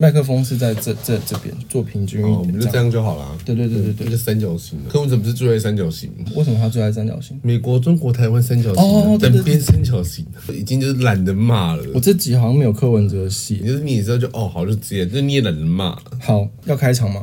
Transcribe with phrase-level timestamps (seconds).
[0.00, 3.36] 麦克风是在这这这边做平均一点，我们就这样就好了。
[3.44, 4.78] 对对对对对，一个三角形。
[4.88, 6.08] 柯文怎么是最爱三角形？
[6.36, 7.36] 为什么他最爱三角形？
[7.42, 10.24] 美国、中国、台湾三角形，哦，等边三角形，
[10.56, 11.82] 已经就是懒得骂了。
[11.92, 15.98] 我这集好像没有柯文哲的戏，就是你知道就哦，好就直接，就你也懒得骂。
[16.20, 17.20] 好，要开场吗？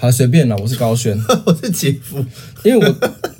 [0.00, 0.56] 好，随便了。
[0.56, 1.14] 我是高轩，
[1.44, 2.24] 我是姐夫。
[2.64, 2.78] 因为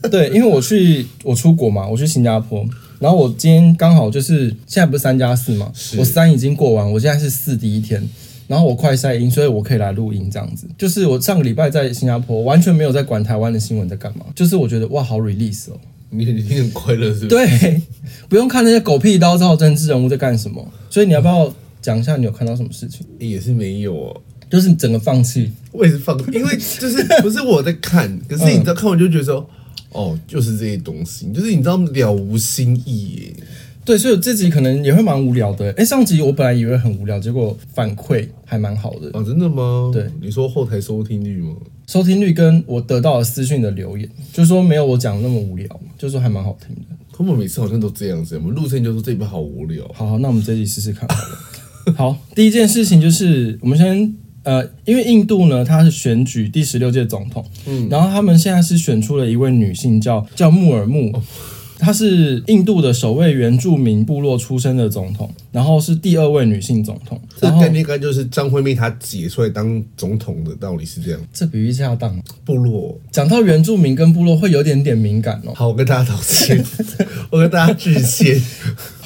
[0.03, 2.63] 我对，因为我去我出国嘛，我去新加坡。
[2.99, 8.07] 然后我今天刚好就是现在不是三加四嘛，我三已经过完，我现在是四第一天。
[8.47, 10.67] 然后我快晒音，所以我可以来录音这样子。
[10.77, 14.27] 就是我上个礼拜在新加坡，完全没有在管台湾的新闻在干嘛。
[14.35, 15.81] 就是我觉得哇，好 release 哦，
[16.11, 17.29] 你你很快乐是不是？
[17.49, 17.81] 对，
[18.29, 20.71] 不用看那些狗屁倒灶政治人物在干什么。
[20.91, 23.07] 所以你要不要讲一下你有看到什么事情？
[23.19, 24.21] 也是没有哦。
[24.51, 29.49] 就是整个放弃，我也是放弃，因为就是不是我在看，可是你知道看完就觉得说，
[29.93, 33.33] 哦，就是这些东西，就是你知道了无新意耶。
[33.83, 35.73] 对，所以这集可能也会蛮无聊的。
[35.73, 39.09] 哎，上集我本来以为很无聊，结果反馈还蛮好的。
[39.15, 39.91] 哦，真的吗？
[39.93, 41.57] 对，你说后台收听率吗？
[41.87, 45.67] 收听率跟我得到的私讯的留言，就是说没有我讲那么无聊，
[45.99, 46.83] 就是说还蛮好听的。
[47.11, 49.85] 他们每次好像都这样子，我们录声就说这边好无聊。
[49.95, 51.95] 好，好，那我们这集试试看好了。
[51.97, 54.15] 好，第一件事情就是我们先。
[54.43, 61.13] 呃，因为印度呢，它是选举第十六届总统，嗯，然后他们现在是选出了一位女性叫，叫叫穆尔穆。
[61.13, 61.23] 哦
[61.83, 67.19] 她是印度的首位原住民部落出身的总统，然后是第二位女性总统。
[67.39, 71.19] 这概念应该就是张惠妹她姐出来当总统的道理是这样。
[71.33, 72.15] 这比喻恰当。
[72.45, 75.55] 部落讲到原住民跟部落会有点点敏感哦。
[75.55, 76.63] 好，我跟大家道歉，
[77.33, 78.39] 我跟大家致歉。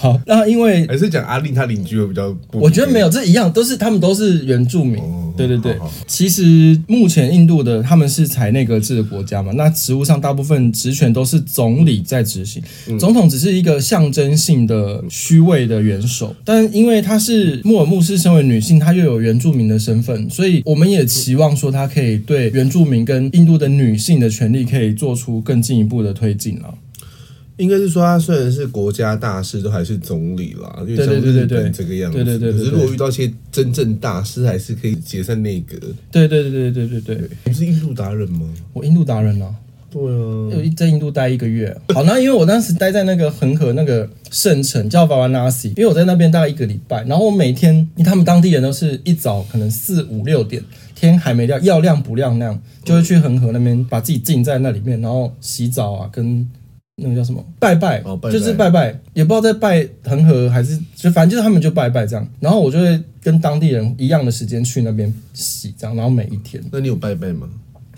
[0.05, 4.99] 好，那因为还是讲阿令他邻居会比较不，我觉得没有，这一样都是他们都是原住民。
[4.99, 12.63] 哦、对对对，好好好，其实目前印度的他们是采内阁制的国家嘛，那职务上大部分职权都是总理在执行。
[12.99, 26.75] 总统只是一个象征性的虚位的元首，但因为她是穆尔穆斯身为女性，她又有原住民的身份，所以我们也期望说她可以对原住民跟印度的女性的权利可以做出更进一步的推进了。
[27.57, 32.25] 应该是说，他虽然是国家大事，都还是总理啦，因为像日本这个样子。
[32.25, 32.53] 对对对。
[32.53, 35.77] 可是如果遇到一些真正大事，还是可以解散内阁。
[36.11, 37.31] 对对对对对对对。
[37.45, 38.49] 你是印度达人吗？
[38.73, 39.55] 我印度达人啊。
[39.91, 41.73] 对啊，在印度待一个月。
[41.95, 47.05] 好，那因为我当时待在那个恒河那个圣城叫瓦瓦纳西，因为我在那边待了一个礼拜。
[47.05, 50.61] 然后我每天，因为他们当地人都是一早可能四五六点，
[50.97, 56.45] 天还没亮，要亮不亮那样，就会去恒河那边把自己浸在那里面，然后洗澡啊，跟
[56.97, 62.27] 那个叫什么拜拜，哦、拜拜就是拜拜，也不知道在拜恒河还是就反正就是他们就拜拜这样。
[62.39, 66.63] 然后我就会跟当地人一样的时间去那边洗这样，然后每一天。
[66.71, 67.49] 那你有拜拜吗？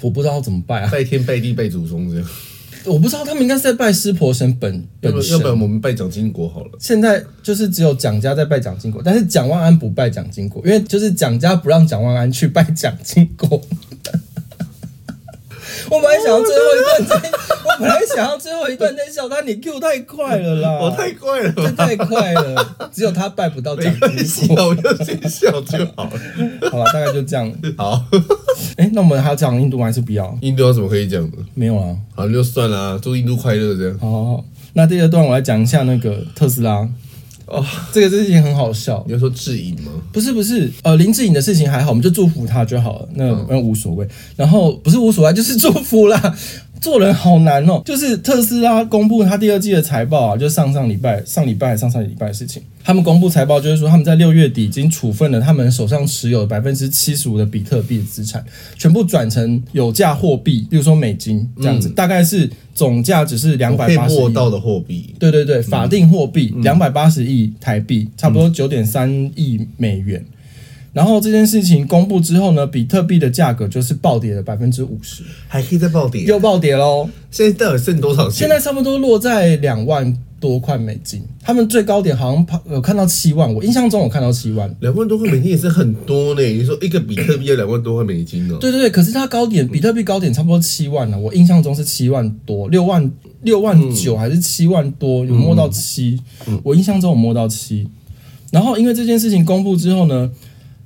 [0.00, 2.28] 我不知道怎么拜啊，拜天拜地拜祖宗这样。
[2.86, 6.70] 我不知道他们应该是在拜湿婆神本本身，要不然我们拜蒋经国好了。
[6.78, 13.60] 现在就是只有蒋家在拜蒋经国，但是蒋万安不拜蒋经国，因为就是蒋家不让蒋万安去拜蒋经国。
[15.90, 17.30] 我本来想要最后一段再，
[17.64, 20.78] 我本来想要最后一段再笑他，你 Q 太快了啦！
[20.80, 26.70] 我太快了，这太快了，只有他拜不到蒋经国，我就先笑就好了。
[26.70, 27.52] 好了，大概就这样。
[27.76, 28.04] 好，
[28.76, 30.36] 哎、欸，那我们还要讲印度还是不要？
[30.40, 31.38] 印度有什么可以讲的？
[31.54, 33.98] 没有啊，好，就算了啊，祝印度快乐这样。
[33.98, 36.88] 好，好，好，那第二段我来讲一下那个特斯拉。
[37.46, 39.02] 哦，这个事情很好笑。
[39.06, 39.92] 你要说智颖吗？
[40.12, 44.06] 不是不是，呃，林志颖的事情还好，我们就祝福他就好了，那那无所谓。
[44.34, 46.36] 然后不是无所谓，就是祝福啦。
[46.80, 52.62] 做人好难哦，就是特斯拉公布他第二季的财报啊，就上上礼拜、上礼拜还上上礼拜的事情。
[52.84, 58.44] 他们公布财报，就是说他们在六月底已经处分了他们手上持有百分之七十五的比特币的资产，
[58.78, 65.12] 全部转成有价货币，比如说美金这样子，嗯、大概是总价只是两百八十亿到的货币。
[65.18, 70.24] 对对对，法定货币两百八十亿台币，差不多九点三亿美元。
[70.96, 77.06] 然后这件事情公布之后呢，比特币的价格就是暴跌了百分之五十，还可以再暴跌，又暴跌喽。
[77.30, 78.32] 现在到底剩多少钱？
[78.32, 81.22] 现在差不多落在两万多块美金。
[81.42, 84.74] 他们最高点好像跑有看到七万，我印象中我看到七万。
[84.80, 86.40] 两万多块美金也是很多呢。
[86.40, 88.56] 你说一个比特币要两万多块美金呢？
[88.58, 91.18] 对对对，可是它高点比特币高点差不多七万呢。
[91.18, 93.12] 我印象中是七万多，六万
[93.42, 95.26] 六万九还是七万多？
[95.26, 96.18] 有摸到七？
[96.62, 97.86] 我印象中我摸到七。
[98.50, 100.30] 然后因为这件事情公布之后呢，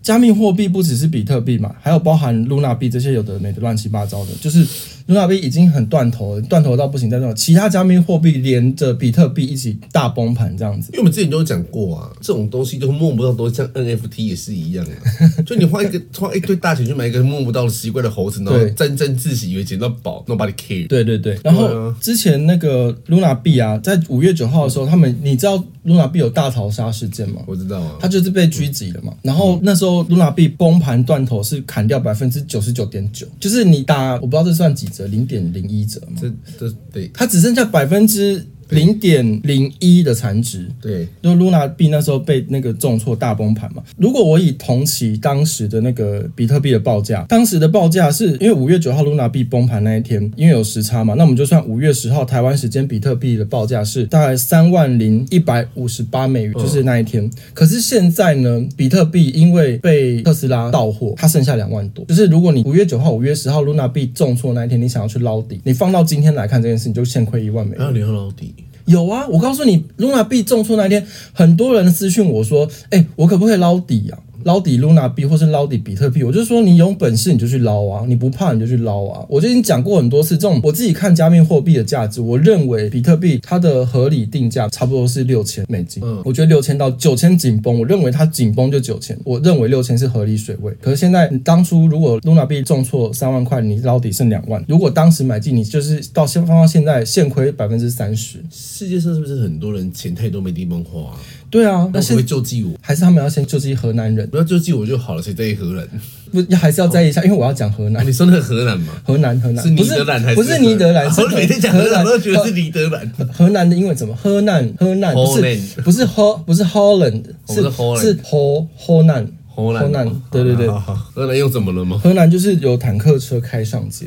[0.03, 4.67] 加密货币不只是比特币嘛，还有包含露娜币这些有的没的乱七八糟的，就是
[5.11, 10.91] ，Luna 币已经很断头了，断头到不行，再那种其他加密货币连着比特币一起大崩盘这样子。
[10.93, 20.87] 因为我们之前都有讲过啊，这种东西都摸不到东西，像 NFT 也是一样啊，就你花一个花一堆大钱去买一个摸不到的奇怪的猴子，然后沾沾自喜，以为捡到宝，Nobody care。
[20.87, 27.41] 对对对，然后之前那个 Luna 币啊，在五月九号的时候，他们你知道 Luna 币有大逃杀事件吗？
[27.47, 29.13] 我知道啊，他就是被狙击了嘛。
[29.23, 36.21] 然后那时候 Luna 币崩盘断头是砍掉百分之九十九点九，就是你打我不知道这算几折，零点零一折嘛？
[36.21, 38.45] 这这对，它只剩下百分之。
[38.71, 43.83] 零点零一的残值，对，就 Luna 币那时候被那个重挫大崩盘嘛。
[43.97, 57.31] 如果我以同期当时的那个比特币的报价，当时的报价是因为五月九号 Luna 币崩盘那一天，因为有时差嘛，那我们就算五月十号台湾时间比特币的报价是大概三万零一百五十八美元，就是那一天。
[57.55, 62.05] 可是现在呢，比特币因为被特斯拉到货，它剩下两万多。
[62.07, 67.79] 就是如果你五月九号、五月十号 Luna 币重挫那一天，你想要去捞底，你放到今天来看这件事，你就现亏一万美元。
[67.79, 68.55] 然后你要捞底。
[68.87, 79.25] 有啊，我告诉你，Luna 币重挫那天，很多人私讯我说：“哎、我可不可以捞底啊？”捞底 Luna 币或是捞底比特币，我就说你有本事你就去捞啊，你不怕你就去捞啊。
[79.29, 86.03] 我就已经讲过很多次，这种我自己看加密货币的价值，我认为比特币它的合理定价差不多是六千美金。
[86.05, 90.73] 嗯，我觉得六千到九千紧绷，我认为它紧绷就九千，我认为六千是合理水位。
[90.81, 98.39] 可是现在你当初如果 Luna 币重挫三万块，你捞底剩两万，如果当时买进，你就是到现放到现在现亏百分之三十。
[98.51, 101.17] 世界上是不是很多人钱太多没地方花？
[101.51, 102.73] 对啊，那谁会救济我？
[102.81, 104.25] 还是他们要先救济河南人？
[104.29, 105.87] 不要救济我就好了，谁在意河南？
[106.31, 108.07] 不，还是要在意一下，因为我要讲河南。
[108.07, 108.93] 你说那个河南吗？
[109.05, 110.37] 河南，河南是尼德兰还是？
[110.37, 113.13] 不是尼德兰，我每天讲河南都觉得是尼德兰。
[113.33, 114.15] 河南的英文怎么？
[114.15, 117.57] 河南，河南不是不是 Ho 不是 Holland，是
[118.01, 120.09] 是 Ho 河南河南。
[120.31, 121.99] 对对对，河南又怎么了吗？
[121.99, 124.07] 河南就是有坦克车开上街。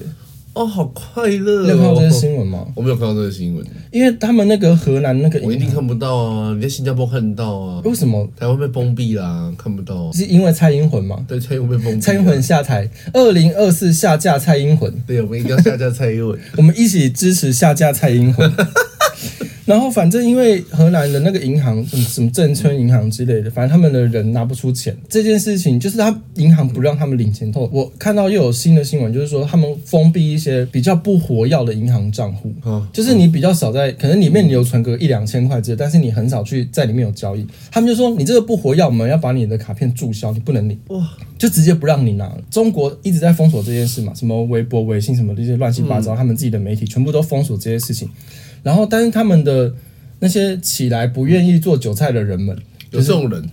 [0.54, 1.64] 哦，好快乐！
[1.64, 2.68] 你有看到这个新闻吗？
[2.76, 6.54] 我没有看到这个新闻，因为他们那个河南那个，我一定看不到啊！
[6.56, 7.82] 你在新加坡看到啊？
[7.84, 9.52] 为什么台湾被封闭啦？
[9.58, 11.26] 看不到，是因为蔡英文吗？
[11.28, 14.94] 对，蔡英文被封闭，蔡英文下台，二零二四下架蔡英文。
[15.08, 18.54] 对，我们一定要下架蔡英文， 我们一起支持下架蔡英文。
[19.66, 27.52] 然后反正因为荷兰的那个银行，什么什么镇村银行之类的，反正他们的人拿不出钱，这件事情就是他银行不让他们领钱。
[27.54, 32.54] 后我看到又有新的新闻，就是说他们封闭一些比较不活跃的银行账户，
[32.92, 37.46] 就是你比较少在，可能里面你有存个一两千块之类，但是你很少去在里面有交易。
[37.72, 42.30] 他们就说你这个不活跃，我们要把你的卡片注销，你不能领，哇，就直接不让你拿。
[42.50, 48.10] 中国一直在封锁这件事嘛，什么微博、微信什么这些乱七八糟，他们自己的媒体全部都封锁这些事情。
[48.64, 49.53] 然后，但是他们的
[50.20, 52.58] 那些起来不愿意做韭菜的人们，
[52.92, 53.50] 有这种人，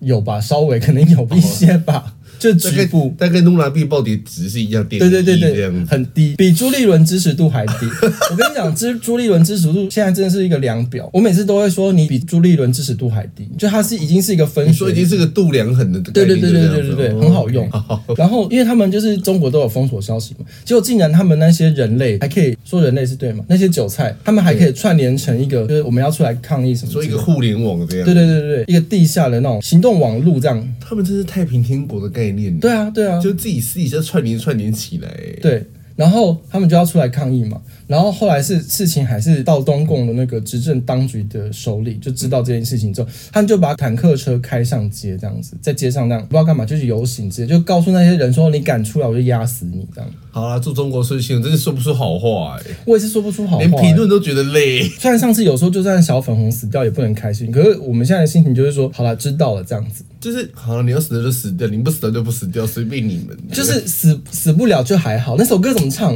[0.00, 0.40] 有吧？
[0.40, 2.14] 稍微可能有一些吧。
[2.38, 7.72] 就局部，大概 Luna 币暴跌值是一样低，对对对对，很低，比朱立伦支持度还低。
[8.30, 11.08] 我跟你讲，朱朱立伦支持度现在真的是一个量表。
[11.12, 16.00] 我每次都会说，你比朱立伦支持度还低，就它是已经是一个分水，已经是个度量衡的。
[16.00, 17.68] 对对对对对对对，很好用。
[18.16, 23.44] 然后，因为他们就是中国都有封锁消息嘛，结果竟然他们那些人类还可以说人类是对嘛？
[23.48, 28.04] 那些韭菜，他们还可以串联成一个，就是我们要出来抗议什么，说一个互联网这样。
[28.04, 30.74] 对对对对，一个地下的那种行动网路这样。
[30.80, 32.27] 他们真是太平天国的概念。
[32.60, 35.08] 对啊，对啊，就自己私底下串联串联起来。
[35.40, 35.64] 对，
[35.96, 37.60] 然后他们就要出来抗议嘛。
[37.88, 50.10] 然后后来是事情还是到中共的那个执政当局的手里，就知道这件事情之后，他们就把坦克车开上街，这样子在街上这样不知道干嘛，就是游行直接就告诉那些人说：“你敢出来，我就压死你。”这样。
[50.30, 52.76] 好啦，祝中国顺心，真是说不出好话哎、欸。
[52.84, 54.86] 我也是说不出好话、欸，连评论都觉得累。
[54.88, 60.04] 虽然上次有时候就算小粉红死掉也不能开心，可是我们现在的心情就是说，好了，知道了这样子。
[60.20, 63.36] 就是好了，你要死了就死掉，你不死了就不死掉，随便你们。
[63.50, 65.36] 就是死死不了就还好。
[65.38, 66.14] 那首歌怎么唱？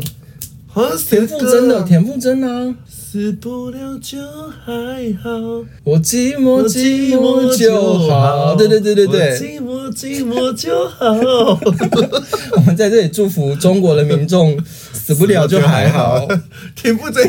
[0.75, 4.19] 田馥甄的，田馥甄啊，死不了就
[4.64, 4.73] 还
[5.23, 5.31] 好，
[5.85, 11.61] 我寂寞寂寞就好，对对对对对，寂寞寂寞就好。
[12.57, 14.59] 我们在这里祝福中国的民众，
[14.95, 16.26] 死不了就还好。
[16.75, 17.23] 田馥甄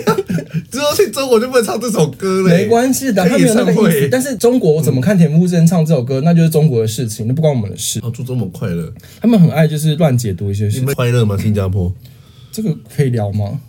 [0.72, 4.08] 之后去中国就不能唱这首歌了，没关系的，他没有那个意思。
[4.10, 8.00] 但是中国我怎么看田馥甄唱这首歌，那就是中国的事情，那不关我们的事。
[8.02, 8.90] 哦，祝中国快乐。
[9.20, 10.94] 他们很爱就是乱解读一些事情。
[10.94, 11.38] 快乐吗？
[11.38, 11.94] 新加坡？
[12.54, 13.60] 这个可以聊吗？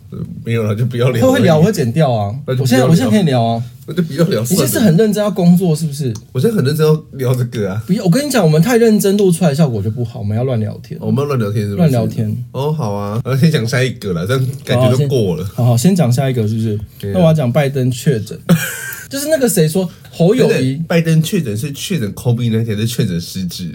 [0.45, 1.25] 没有了，就不要聊。
[1.25, 2.33] 会会聊，我会剪掉啊。
[2.45, 3.61] 我现在我现在可以聊啊。
[3.87, 4.41] 那就不要聊。
[4.41, 6.13] 你现在是很认真要工作是不是？
[6.31, 7.83] 我现在很认真要聊这个啊。
[7.87, 10.19] 不要，我跟你讲，我们太认真录出来效果就不好。
[10.19, 10.99] 我们要乱聊天。
[11.01, 11.77] 我们要乱聊天是不是？
[11.77, 12.35] 乱聊天。
[12.51, 13.19] 哦，好啊。
[13.25, 15.43] 我先讲下一个了，这样感觉就过了。
[15.55, 16.79] 好好，先讲下一个 是不是？
[17.13, 18.39] 那我要讲拜登确诊，
[19.09, 23.71] 就是那个谁说侯友谊拜登确诊是确诊 COVID 那天是确诊失智。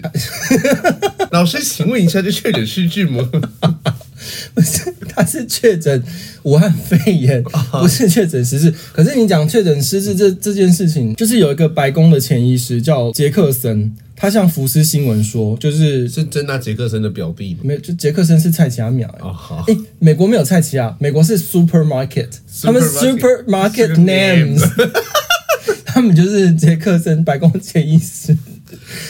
[1.31, 3.29] 老师，请问一下，这确诊失智吗？
[4.53, 6.03] 不是，他是确诊
[6.43, 8.73] 武汉肺炎，不是确诊失智。
[8.91, 19.19] 可是你讲确诊失智这这件事情，就是有一个白宫的前医师叫杰克森，他向福斯新闻说，就是是真拿杰克森的表弟没有，就杰克森是蔡奇亚苗、欸。
[19.21, 22.29] 哦好，哎，美国没有蔡奇亚，美国是 supermarket，
[22.61, 24.61] 他们 supermarket names，
[25.85, 28.37] 他们就是杰克森白宫前医师。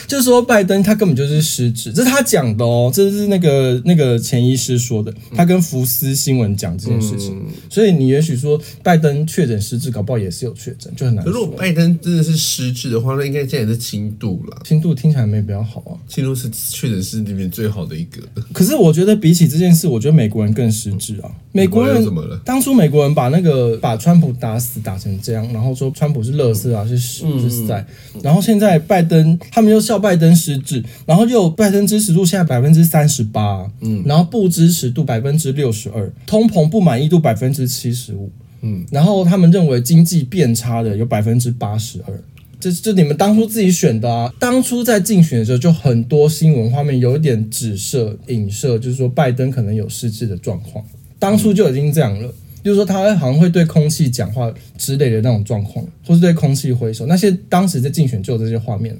[0.06, 11.32] 就是说，拜登他根本就是失智，这是他讲的哦，这是那个那个前医师说的，他跟福斯新闻讲这件事情，嗯、所以你也许说拜登确诊失智，搞不好也是有确诊，就很难说。
[11.32, 14.62] 如果拜登真的是失智的话，那应该现在也是轻度了。
[14.64, 18.22] 轻度听起来没比较好啊，轻度是确诊是里面最好的一个。
[18.52, 21.30] 可是我觉得比起这件事，我觉得美国人更失智啊。
[21.52, 22.40] 美国人怎么了？
[22.44, 27.84] 当初美国人把那个把川普打死打成这样，然后说川普是垃圾啊，是屎是在，
[28.22, 38.30] 然后现在拜登他们又笑拜登失智，然后又拜登支持度现在百分之三十八，嗯，然后不支持度百分之六十二，通膨不满意度百分之七十五，
[38.62, 42.18] 嗯，然后他们认为经济变差的有百分之八十二，
[42.58, 50.82] 这这你们当初自己选的啊，当初在竞选的时候就很多新闻画面有一点指涉影射，就是说拜登可能有失智的状况。
[51.18, 58.96] 当初就已经这样了，就是说他好像会对空气讲话之类的那种状况，或是对空气挥手，那些当时在竞选就有这些画面。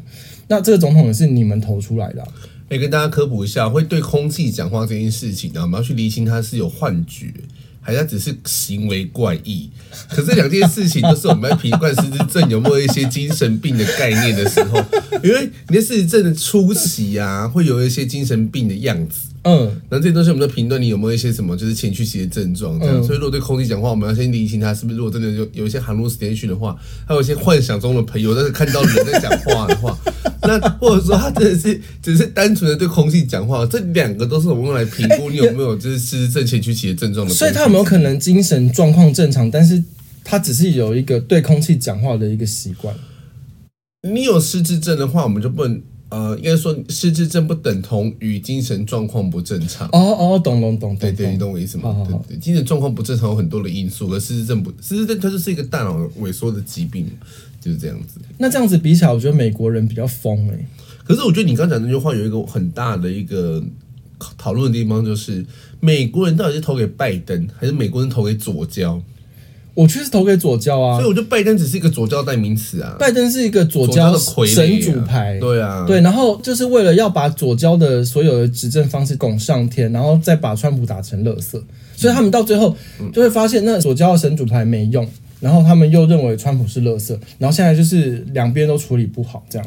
[0.53, 2.29] 那这个总统也是你们投出来的，啊，
[2.69, 7.33] 来跟大家科普一下，会对空气讲话这件事情呢，我们要去厘清他是有幻觉，
[7.81, 9.71] 还是他只是行为怪异。
[10.11, 14.79] 可这两件事情都是我们在评冠失智症有没有一些精神病的概念的时候，
[15.25, 19.32] 因为你的失智症的出席啊，会有一些精神病的样子。
[19.45, 23.01] 嗯，那这些东西我们在评断你有没有一些什么，就是前驱期的症状这样。
[23.01, 24.97] 嗯、所以如果对空气讲话，我们要先理清他是不是。
[24.97, 29.99] 如果真的有有一些 hallucination 的话，还有一些幻想中的朋友，但是看到人在讲话的话，
[30.43, 37.35] 那或者说他真的是只是单纯的对空气讲话，这两个都是我们用来评估你有没有就是失智症前驱期的症状的。
[37.35, 39.83] 所以他有没有可能精神状况正常，但是
[40.23, 42.95] 他只是有一个对空气讲话的一个习惯？
[44.09, 45.83] 你有失智症的话，我们就不能。
[46.13, 49.89] 呃，应该说失智症不等同于精神状况不正常。
[49.93, 51.85] 哦哦，懂懂懂，对对，你懂我意思吗？
[51.85, 57.11] 好好好对对，精神状况不正常有很多的因素，而失智症不，失智症它就是一个大脑萎缩的疾病，
[57.63, 58.21] 就是这样子。
[58.37, 60.67] 那这样子比起来，我觉得美国人比较疯哎、欸。
[61.03, 63.65] 可是我觉得你刚讲那句话有一个很大的一个
[64.37, 65.43] 讨论的地方，就是
[65.81, 69.01] 美国人到底是投给拜登，还是美国人投给左胶？
[69.75, 72.95] 我确实投给左胶啊，所以我觉得拜登只是一个左胶代名词啊。
[72.99, 81.61] 拜登是一个左胶的神主牌，对啊，对，然后就是为了要把左胶的所有的执政方式拱上天，然后再把川普打成垃圾，
[81.97, 82.77] 所以他们到最后
[83.13, 85.09] 就会发现那左胶的神主牌没用，
[85.41, 89.67] 然后他们又认为川普是垃圾，然后现在就是两边都处理不好，这样，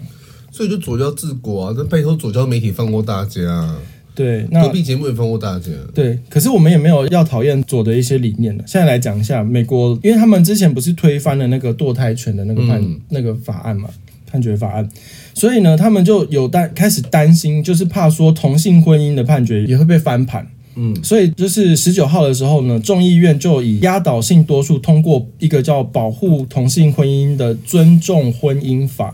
[0.52, 3.76] 所以就左胶治国啊，这拜托左胶媒体放过大家。
[4.16, 5.70] 对，那隔壁节目也放过大家。
[5.94, 8.64] 对，可是我们也没有要讨厌左的一些理念的。
[8.66, 13.90] 现在来讲一下美国，因为他们之前不是推翻了那个堕胎权的那个判、嗯、那个法案嘛，
[14.26, 14.90] 判决法案，
[15.34, 20.48] 所以呢，他们就有担开始担心，就是怕说同性婚姻的判决也会被翻盘。
[20.78, 29.12] 嗯，所以就是十九号的时候呢，众议院就以压倒性多数通过一个叫《保护同性婚姻的尊重婚姻法》。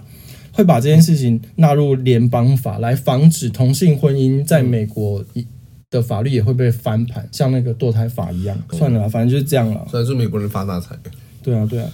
[0.52, 5.24] 会把这件事情纳入联邦法，来防止同性婚姻在美国
[5.90, 8.58] 的法律也会被翻盘，像那个堕胎法一样。
[8.72, 9.88] 算了，反正就是这样了。
[9.90, 10.96] 虽然是美国人发大财。
[11.44, 11.90] 对啊，对啊。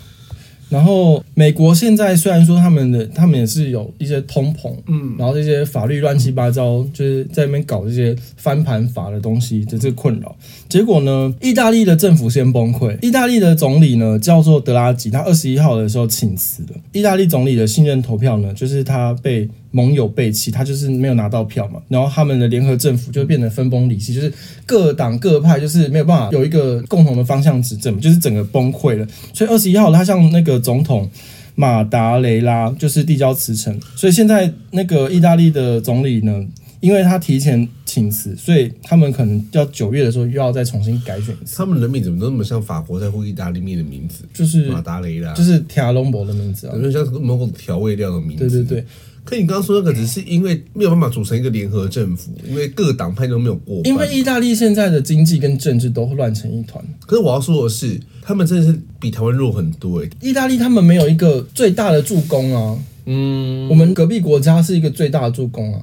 [0.70, 10.36] 然后美国现在虽然说他们的他们也是有一些通膨，嗯，然后这些法律乱七八糟，就是在那边搞这些翻盘法的东西的这个困扰。
[10.68, 12.98] 结果呢，意大利的政府先崩溃。
[13.02, 16.70] 意大利的总理呢叫做德拉吉，他二十一号的时候请辞了。
[16.92, 19.50] 意大利总理的信任投票呢，就是他被。
[19.72, 24.32] 盟友背弃，他就是没有拿到票嘛，然后他们的联合政府就变得分崩离析，就是
[24.66, 29.08] 各党各派就是没有办法有一个共同的方向执政，就是整个崩溃了。
[29.34, 31.10] 所以二十一号他向那个总统
[31.56, 36.46] 马达雷拉就是递交辞呈，所以现在那个意大利的总理呢，
[36.80, 41.58] 因为他提前请辞，所以他们可能要九月的时候又要再重新改选一次。
[41.58, 44.24] 他们人名怎么都那么像法国在乎意大利面的名字？
[44.34, 48.48] 就是马达雷拉，就是铁龙博的名字啊，有点像某种调味料的名字。
[48.48, 48.86] 对对对。
[49.30, 53.82] 可你刚刚说那个只是因为没有办法组成一个联合政府，因为各党派都没有过。
[53.84, 56.82] 因为意大利现在的经济跟政治都乱成一团。
[57.06, 60.10] 可是我要说的是，他们真的是比台湾弱很多诶。
[60.22, 62.80] 意大利他们没有一个最大的助攻啊。
[63.06, 65.82] 嗯，我们隔壁国家是一个最大的助攻啊。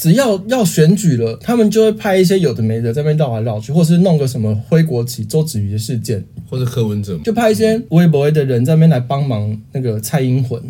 [0.00, 10.60] 只要要选举了，他们就会派一些有的没的在那边绕来绕去，或是弄个什么挥国旗、周子瑜的事件，或者柯文哲，就派一些微博的人在那边来帮忙那个蔡英魂。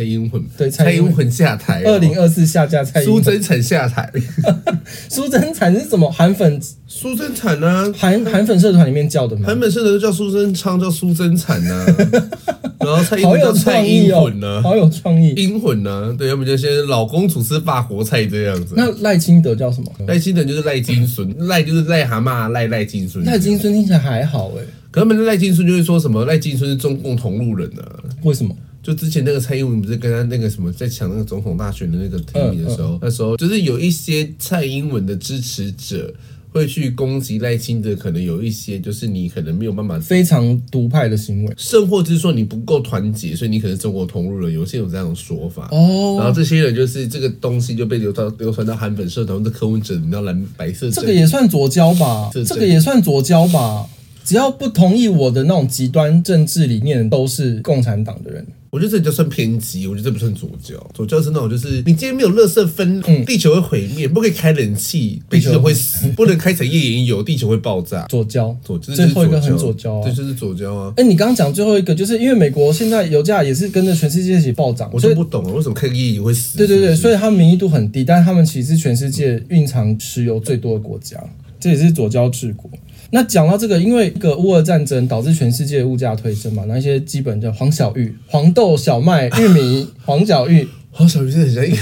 [0.00, 4.10] 蔡英文对蔡英文下台，二零二四下架蔡英文，苏贞产下台，
[5.10, 6.58] 苏贞产是什么韩粉？
[6.86, 7.92] 苏贞产呢？
[7.94, 9.42] 韩韩粉社团里面叫的吗？
[9.46, 11.86] 韩粉社团都叫苏贞昌，叫苏贞产呢。
[12.80, 16.14] 然后蔡英文叫蔡英魂呢，好有创意，英魂呢？
[16.16, 18.72] 对，要不就先老公主吃法国菜这样子。
[18.74, 19.92] 那赖清德叫什么？
[20.08, 23.22] 赖清德就是赖金孙，赖就是癞蛤蟆，赖赖金孙。
[23.26, 27.82] 赖金孙听起来还好哎，可他们的赖金孙就会说什么赖金孙是中共同路人呢？
[28.22, 28.56] 为什么？
[28.82, 36.12] 就之前那个蔡英文不是跟他那个什么在抢那个总统大选的那个提名的时候，那时候就是有一些蔡英文的支持者。
[36.52, 46.16] 会去攻击赖清德，可能有一些就是你可能没有办法非常独派的行为，甚或就是说你不够团结，所以你可能中国同路人，有些有这样的说法哦。
[46.18, 52.28] 然后这些人就是这个东西就被流到流传到韩粉社团的柯文哲，你知道蓝白色这个也算左交吧？
[52.32, 53.86] 这个也算左交吧？
[54.24, 58.44] 只要不同意我的那种极端政治理念，都是共产党的人。
[58.70, 60.74] 我觉得这就算偏激，我觉得这不算左交。
[60.94, 68.06] 左交是那种，就是你今天没有垃圾分，嗯、地球会毁灭；不可以开冷气，地球会死； 不能开采页岩油，地球会爆炸。
[68.08, 70.92] 左交，左胶，最后一个很左交啊，这就是左交啊。
[70.96, 76.56] 哎、欸，你刚刚讲最后一个，就是因为美国现在油价也是跟着全世界一起暴涨，我就不懂了，为什么开个页岩油会死？
[76.56, 81.20] 对对对，所以他们民意度很低，但是他们其实是全世界蕴藏石油最多的国家，
[81.58, 82.70] 这也是左交治国。
[83.12, 91.76] 那讲到这个，因为一个乌俄战争导致全世界物价推升嘛，那一些基本的黄小玉、黄豆、小麦、玉米、黄小玉、 黄小玉是很像一个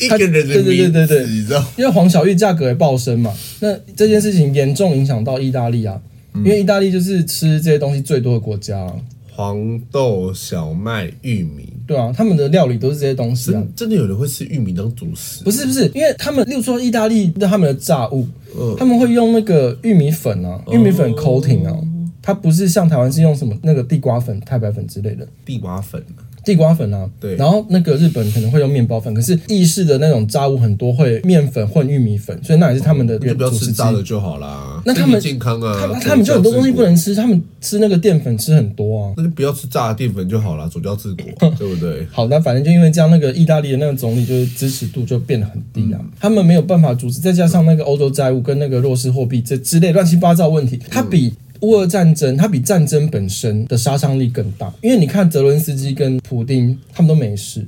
[0.04, 1.64] 一个人的名字，对对对对，你知道？
[1.76, 6.00] 因为黄小玉价格也暴升嘛，那这件事情严重影响到意大利啊，
[6.36, 8.92] 因为意大利就是吃这些东西最多的国家啊。
[9.36, 13.60] 黄豆、小麦、玉米，对啊，他们的料理都是这些东西啊。
[13.74, 15.42] 真，的有人会吃玉米当主食？
[15.42, 21.84] 不是不是，因为他们，例如说意大利的他们的炸物，呃、他们会用那个玉米粉啊，玉米粉 coating 啊，哦、
[22.22, 25.26] 它不是像台湾是用什么那个地瓜粉、太白粉之类的。
[25.44, 26.00] 地瓜粉。
[26.44, 33.18] 地瓜粉啊，对，然后那个日本可能会用面包粉，可是意式的那种炸物很多会面粉混玉米粉，所以那也是他们的。
[33.18, 34.82] 就不要吃炸的就好啦。
[34.84, 39.14] 那他们健康啊，他们他们就很多东西不能吃，他们吃那个淀粉吃很多啊。
[39.16, 42.06] 那就不要吃炸的淀粉就好了，主教治国， 对不对？
[42.12, 51.32] 好，那反正就因为这样，那个意大利的那个总理就是支持度就变得很低啊，嗯、他们没有办法阻止，再加上那个欧洲债务跟那个弱势货币这之类乱七八糟问题，他比。
[51.64, 57.66] 乌俄战争，它比战争本身的杀伤力更大，因为你看泽伦斯基跟普丁他们都没事，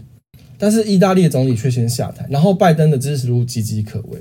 [0.58, 4.18] 但是意大利总理却先下台，然后拜登的支持度岌岌可危，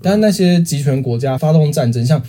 [0.00, 2.22] 但是那些集权国家发动战争，像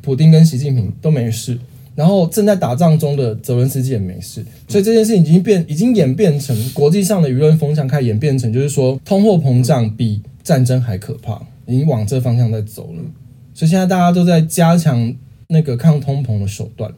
[0.00, 1.56] 普丁跟习近平都没事，
[1.94, 13.02] 然后正在打仗中的泽伦斯基也没事，所以这件事情已经变，已经演变成国际上的舆论风向开始演变成，就是说通货膨胀比战争还可怕，已经往这方向在走了，
[13.54, 15.14] 所以现在大家都在加强。
[15.52, 16.88] 那个抗通膨的手段，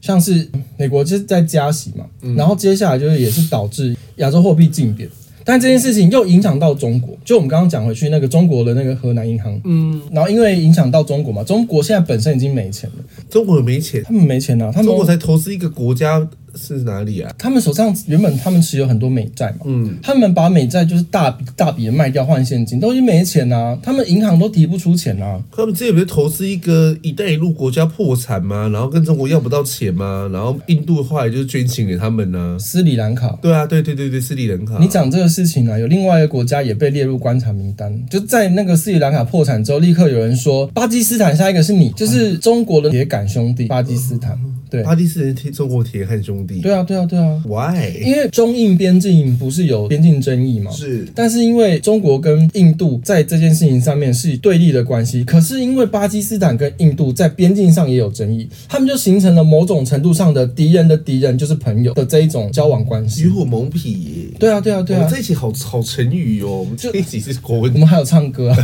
[0.00, 5.06] 像是美国就是在加息嘛，嗯、然后接下来就是也是导致亚洲货币竞贬，
[5.44, 16.26] 但这件事情又影响到中国，就我们刚刚讲回去那个中国的那个河南银行，嗯，然后因为影响到中国嘛，中国现在本身已经没钱了，中国没钱，他们没钱啊，他们中国才投资一个国家。
[16.54, 17.34] 是哪里啊？
[17.38, 25.40] 他们手上原本他们持有很多美债嘛，嗯，他们把美债就是大笔大笔的卖掉换现金，都已经没钱啊，他们银行都提不出钱啊。
[25.54, 28.68] 他们之前不是投资一个“一带一路”国家破产吗？
[28.72, 30.28] 然后跟中国要不到钱吗？
[30.32, 32.58] 然后印度后来就是捐钱给他们呢、啊。
[32.58, 33.38] 斯里兰卡。
[33.40, 34.78] 对啊，对对对对，斯里兰卡。
[34.78, 44.38] 你讲这个事情啊，有另外一个国家也被列入观察名单，就在那个斯里兰卡破产之后，立刻有人说巴基斯坦下一个是你，就是中国的铁杆兄弟巴基斯坦。
[44.72, 46.60] 对，巴基斯坦是中国铁汉兄弟。
[46.62, 47.42] 对啊，对啊，对啊。
[47.44, 47.92] Why？
[48.02, 50.70] 因为中印边境不是有边境争议吗？
[50.70, 51.06] 是。
[51.14, 63.24] 但是因为中国跟印度在这件事情上面是对立的关系，可是因为巴基斯坦跟印度在边境上也有争议，他们就形成了某种程度上的敌人的敌人就是朋友的这一种交往关系。
[63.24, 64.32] 与虎谋皮。
[64.38, 65.06] 对啊，对啊，对啊。
[65.10, 66.60] 这一集好好成语哦。
[66.60, 68.56] 我们这一集是国文，我们还有唱歌啊。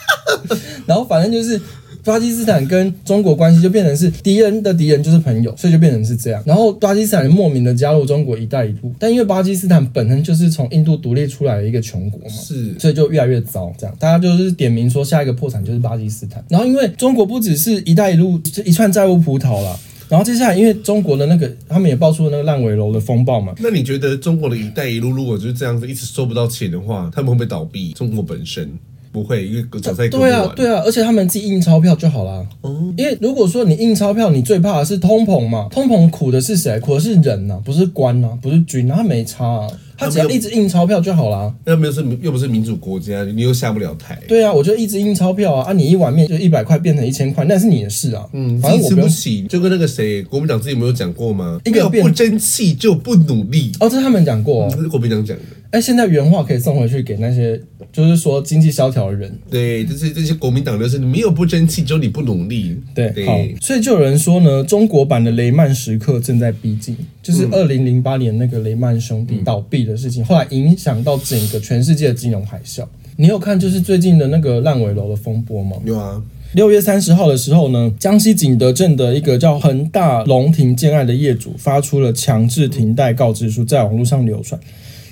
[0.86, 1.60] 然后反正就是。
[2.06, 6.40] 巴基斯坦跟中国关系就变成是敌人的敌人就是朋友，所以就变成是这样。
[6.46, 13.72] 然后巴基斯坦莫名的加入中国“一带一路”，但因为巴基斯坦本身就是从印度独立出来的一个穷国嘛，是，所以就越来越糟。
[13.76, 16.44] 这样大家就是点名说下一个破产就是巴基斯坦。
[16.48, 19.76] 然后因为中国不只是一带一路这一串债务葡萄了，
[20.08, 23.52] 然后接下来因为中国的那个他们也爆出了那个烂尾楼的风暴嘛。
[23.58, 27.92] 那你觉得中国的一带一路如果就是这样子一直收不到钱的话，他们会不会倒闭？
[27.94, 28.70] 中国本身？
[29.16, 32.46] 不会，因为早在对啊，对啊，而且他们自己印钞票就好了。
[32.62, 36.78] 嗯，因为如果说你印钞票，你最怕的是通膨嘛，通膨苦的是谁？
[36.80, 39.66] 苦的是人呐、啊，不是官呐、啊，不是军、啊，他没差啊。
[39.98, 41.50] 他只要一直印钞票就好了。
[41.64, 44.20] 那又没有是又不是民主国家，你又下不了台。
[44.28, 45.72] 对啊，我就一直印钞票啊啊！
[45.72, 48.26] 你一碗面就一百块变成一千块，那是你的事啊。
[48.34, 49.44] 嗯，反正我吃不起。
[49.44, 51.58] 就跟那个谁，国民党自己没有讲过吗？
[51.64, 53.72] 一个不争气就不努力。
[53.80, 55.42] 哦，这是他们讲过、哦，这是国民党讲的。
[55.76, 57.60] 哎，现在原话可以送回去给那些
[57.92, 59.30] 就是说经济萧条的人。
[59.50, 62.74] 对，就是这些国民党就是你没有不争气，只有你不努力。
[62.94, 72.82] 对，对好，所以就有人说呢，中国版的雷曼时刻正在逼近，就是二零零八年那个雷曼兄弟倒闭的事情，后来影响到整个全世界的金融海啸。
[73.16, 75.76] 你有看就是最近的那个烂尾楼的风波吗？
[75.84, 76.22] 有啊。
[76.54, 84.58] 六月三十号的时候呢，江西景德镇的一个叫恒大龙庭建案的业主发出了强制停贷告知书，在网络上流传。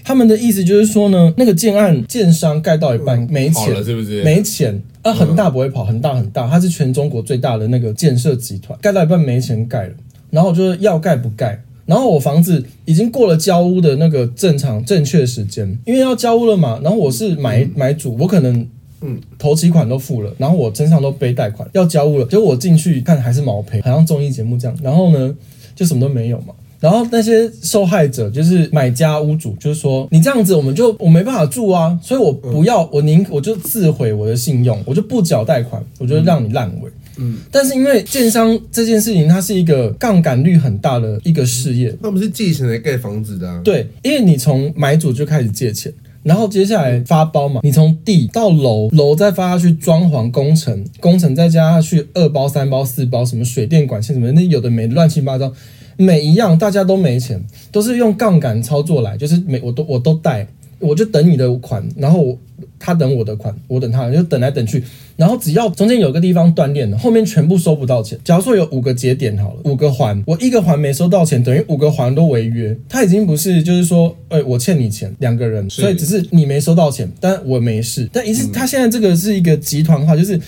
[0.04, 4.22] 他们的意思就是说呢，那个建案建商盖到一半没钱，是不是？
[4.22, 4.80] 没钱。
[5.02, 9.94] 啊，恒大不会跑，恒大很大，它是全中国最大的那个建设集团，盖到一半没钱盖了，
[10.30, 11.60] 然后就是要盖不盖。
[11.84, 16.80] 然后我房子已经过了交屋的那个正常正确时间，因为要交屋了嘛。
[16.82, 18.66] 然后我是买、嗯、买主，我可能
[19.02, 24.74] 嗯头期款都付了，然后我身上都背贷款，要交屋了，结果我进去看还是毛坯，好像综艺节目这样。
[24.82, 25.34] 然后呢，
[25.74, 26.54] 就什么都没有嘛。
[26.84, 36.90] 然后那些受害者就是买家屋主，就是说你这样子我们就我没办法住啊，所以我不要，我宁我就自毁我的信用，我就不缴贷款，我就让你烂尾。
[37.16, 41.96] 嗯，但是因为建商这件事情，它是一个杠杆率很大的一个事业。
[42.02, 43.62] 那不是借钱来盖房子的啊？
[43.64, 45.90] 对，因为你从买主就开始借钱，
[46.22, 55.50] 然后接下来发包嘛，你从地到楼，楼再发下去装潢工程，工程再加下去二包、三包、四包，什么水电管线什么，那有的没乱七八糟，
[55.96, 60.46] 每一样大家都没钱，都是用杠杆操作来，就是每我都我都贷。
[60.80, 62.36] 我就等你的款，然后
[62.78, 64.82] 他等我的款，我等他，就等来等去，
[65.16, 68.18] 然后只要中间有个地方断裂了，后面全部收不到钱。
[68.22, 72.76] 假如说有五个节点好了，五个环，我一个环没收到钱，等于五个环都违约。
[72.86, 78.06] 他已经不是就是说，哎，我欠你钱，两个人，所以只是你没收到钱，但我没事。
[78.12, 80.38] 但一是他现在这个是一个集团化，就是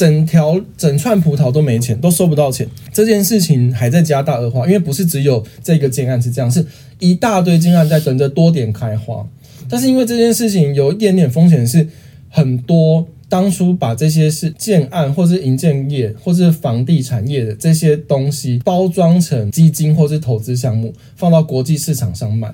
[0.00, 2.66] 整条整串葡萄都没钱，都收不到钱。
[2.90, 6.64] 这件事情还在加大恶化，因为不是只有这个建案是这样，是
[6.98, 9.28] 一大堆建案在等着多点开花。
[9.68, 11.86] 但是因为这件事情有一点点风险，是
[12.30, 22.50] 很多当初把这些是建案或是营建业或是房地产业的这些东西包装成基金或是投资项目，放到国际市场上卖。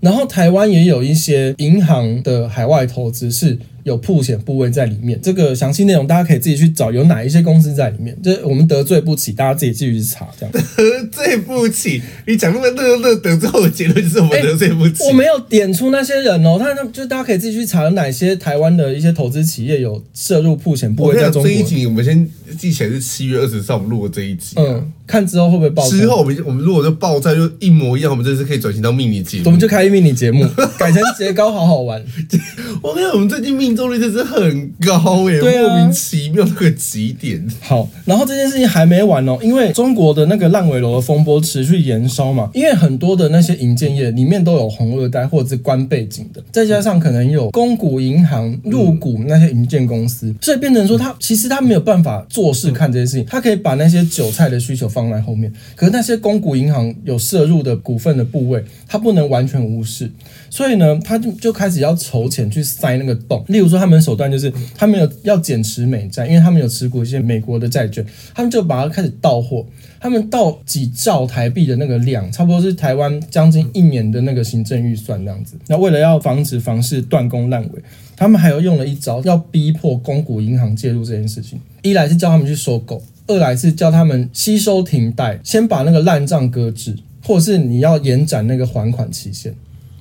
[0.00, 3.58] 然后台湾也有一些银行的海外投资是。
[3.84, 10.28] 有曝险部位在里面，这个详细内容大家可以自己去找，有哪一些公司在里面，这我们得罪不起，大家自己继续去查。
[10.38, 15.04] 这样 得罪不起，你讲那么乐乐等之后的结论就是我们得罪不起。
[15.04, 21.44] 欸、我没有点出那些人哦，他他就大家可以自己去查，有哪些台湾的一些投资企业有涉入曝险部位在中国。
[21.44, 25.88] 这一集我们先记起来是七月二十号我们录的这一集，嗯，看之后会不会爆？
[25.88, 30.44] 之后我们我们如果就爆炸就一模一样，我们这次可以转型到迷你节目，我们就开迷你节目，
[30.78, 32.02] 改成节高好好玩。
[32.82, 37.46] 我跟你讲，我们最近命中率真是很高耶，对啊，莫名其妙那个极点。
[37.60, 60.10] 好，然后这件事情还没完哦，因为中国的那个烂尾楼的风波持续延烧嘛，因为很多的那些银建业里面都有红二代或者是官背景的，再加上可能有公股银行入股那些银建公司，所以变成说他其实他没有办法做事看这些事情，他可以把那些韭菜的需求放在后面，可是那些公股银行有涉入的股份的部位，他不能完全无视，
[60.50, 69.64] 所以呢，他就就开始要筹钱去塞那个洞，例如说他们的手段就是他们有要减持美债，因为他们有持股一些美国的债券，他们就把它开始倒货，
[70.00, 75.54] 他们倒几兆台币的那个量，差不多是台湾将近一年的那个行政预算这样子。
[75.68, 77.80] 那为了要防止房市断供烂尾，
[78.16, 81.60] 他们还有用了一招，要逼迫公股银行介入这件事情。
[81.82, 89.54] 一来是叫他们去收购，二来是叫他们吸收停贷，先把那个烂账搁置，或者是你要延展那个还款期限。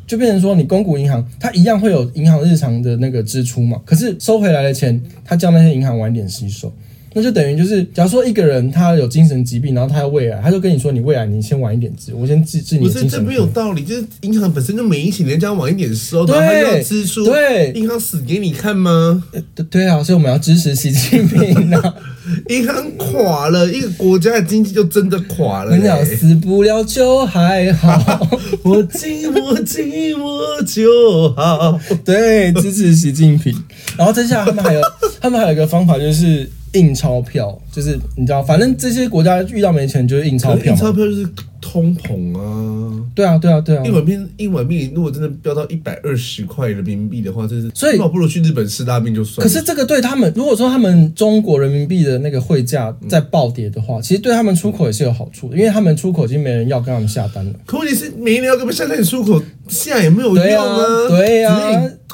[0.10, 6.74] 就变成说，你公股银行它一样会有银行日常的那个支出嘛，可是收回来的钱，它叫那些银行晚点吸收，
[7.14, 13.10] 那就等于就是，假如说一个人他有精神疾病，然后他要胃癌，他就跟你说，你胃癌你先晚一点治，我先治治你的精神。
[13.10, 19.24] 不是，这没有道理，就是银行本身就没钱，人家晚一点收，然后他要支出，对，银行死给你看吗？
[19.56, 21.96] 对对啊，所以我们要支持习近平啊。
[22.50, 25.76] 银行垮了，一个国家的经济就真的垮了。
[25.76, 28.28] 你讲死不了就还好，
[28.62, 31.80] 我寂寞寂寞就好。
[32.06, 33.52] 对，支持习近平。
[33.98, 34.82] 然后接下来他们还有，
[35.20, 41.28] 他们还有一个方法，就是印钞票，就是你知道，反正这些国家遇到没钱就是印钞票，印钞票就是
[41.62, 43.06] 通膨啊。
[43.16, 43.84] 对啊，对啊，对啊。
[43.86, 49.50] 一碗面，一碗面如果真的飙到一百二十块人民币的话，真是所以那我不如去日本吃拉面就算了。
[49.50, 57.54] 可是这个对他们，如果说他们中国人民币的那个汇价在暴跌的话，其实对他们出口也是有好处的，因为他们出口已经没人要跟他们下单了。
[57.66, 61.08] 可问题是，没人要跟他们下单，你出口下也没有用啊。
[61.10, 61.56] 对、啊，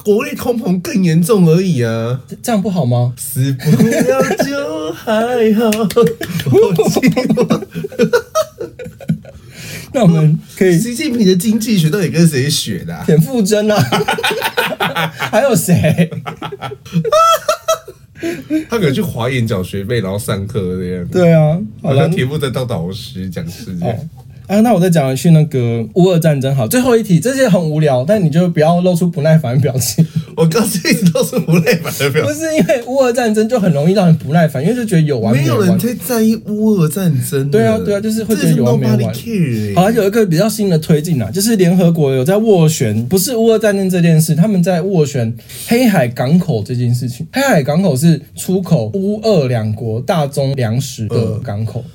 [0.03, 2.21] 国内通膨更严重而已啊。
[2.41, 3.13] 这样不好吗？
[3.17, 5.13] 死不了就还
[5.53, 5.65] 好。
[6.51, 7.61] 我寂寞。
[9.95, 13.01] 那我们可以，习近平的经济学到底跟谁学的、啊？
[13.05, 13.77] 田馥甄啊，
[15.31, 16.11] 还有谁？
[18.69, 21.07] 他可能去华研缴学费，然后上课这样。
[21.07, 23.97] 对啊，好像田馥甄当导师讲师这样。
[24.47, 30.05] 啊，那我再讲一句那个乌俄战争好，最后一题，这些很无聊，但你就不要露出不耐烦的表情。
[30.37, 35.47] 我刚才一直露出不耐烦的表情，不是因为乌俄战争就很容易让人不耐烦，因为就觉得有完没完。
[35.47, 37.49] 没有人太在意乌俄战争。
[37.49, 39.13] 对啊，对啊，就是会觉得有完没完。
[39.13, 45.33] 欸、好像有一个比较新的推进啊，就是联合国有在斡旋，不是乌俄战争这件事，他们在斡旋
[45.67, 47.25] 黑海港口这件事情。
[47.33, 51.83] 黑海港口是出口乌俄两国大宗粮食的港口。
[51.83, 51.91] 嗯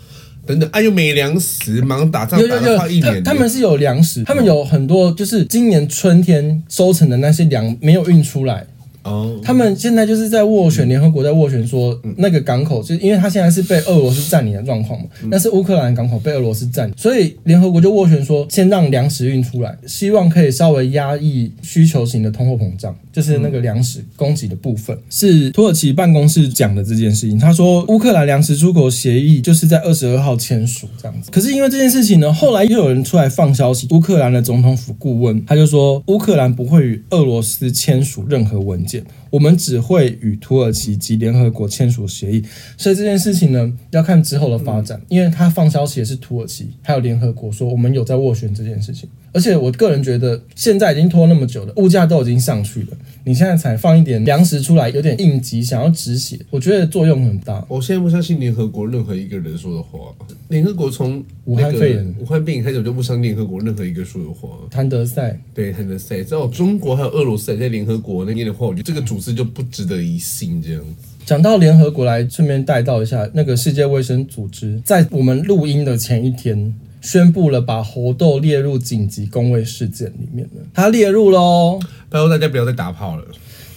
[0.50, 3.22] 等等，哎呦，没粮食，忙打仗打了快一年。
[3.22, 8.66] 他，他们是有粮食，他们有很多，就是今年春天收成的那些粮没有运出来。
[9.02, 24.96] 哦，他们现在就是在斡旋，联合国在斡旋说，那个港口就是因为他现在是被俄罗斯占领的状况嘛，那是乌克兰港口被俄罗斯占领，所以联合国就斡旋说，先让粮食运出来，希望可以稍微压抑需求型的通货膨胀，就是那个粮食供给的部分。
[25.08, 31.30] 是土耳其办公室讲的这件事情，他说乌克兰粮食出口协议就是在二十二号签署这样子。
[31.30, 38.89] 可是因为这件事情呢，后来又有人出来放消息，乌克兰的总统府顾问他就说，乌克兰不会与俄罗斯签署任何文件。
[38.90, 39.08] университет.
[39.30, 42.44] 我们只会与土耳其及联合国签署协议，
[42.76, 49.08] 所以这件事情呢，要看之后的发展，因为他放消息也是土耳其还有联合国说我们有在斡旋这件事情。
[49.32, 52.88] 而且我个人觉得，现在已经拖那么久了，物价都已经上去了，
[53.22, 57.64] 你现在才放一点粮食出来，有点应急，想要止血，我觉得作用很大。
[57.68, 60.12] 我现在不相信联合国任何一个人说的话。
[60.48, 64.48] 联合国从武汉肺炎、武汉病开始，我就不相信联合国任何一个说的话。
[64.68, 70.60] 谭德赛对谭德赛，只有中国还有俄罗斯在联合国那边的话，我觉得这个组织就不值得一信。
[70.60, 76.74] 这样子讲到联合国来，顺便带到一下那个世界卫生组织，在我们录音的前一天。
[77.02, 81.80] 宣布了把猴痘列入紧急公卫事件里面了，它列入喽。
[82.10, 83.24] 拜托大家不要再打炮了。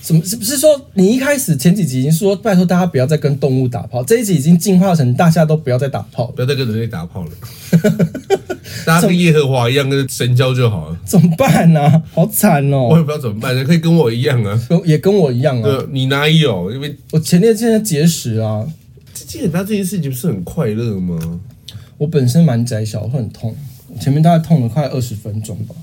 [0.01, 0.21] 什么？
[0.25, 7.31] 是不是说你一开始前几集已经说拜托大家不要再跟动物打炮，这一集已经进化成大家都不要再打炮，不要再跟人类打炮了。
[8.85, 10.99] 大家跟耶和华一样，跟神交就好了。
[11.05, 12.03] 怎么办呢、啊？
[12.13, 12.87] 好惨哦！
[12.91, 15.63] 我也不知道怎么办，你可以跟我一样啊，也跟我一样啊。
[15.63, 16.71] 对，你哪有？
[16.71, 18.65] 因为我前列腺结石啊。
[19.13, 21.39] 基本上这件事情不是很快乐吗？
[21.97, 23.55] 我本身蛮窄小，会很痛，
[23.99, 25.75] 前面大概痛了快二十分钟吧，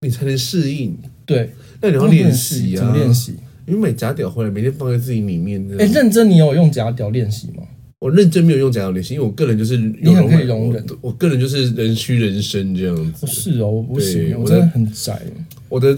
[0.00, 0.96] 你才能适应。
[1.24, 3.36] 对，那你要练习啊，怎么练习？
[3.66, 5.64] 因为买假屌回来，每天放在自己里面。
[5.78, 7.62] 哎、欸，认真，你有用假屌练习吗？
[8.00, 13.26] 我认真没有用假屌练习，因为我个人就是你很可以容忍我，我个人就是人虚人生这样子。
[13.26, 15.20] 是哦，我不行，我真的很窄。
[15.68, 15.96] 我的，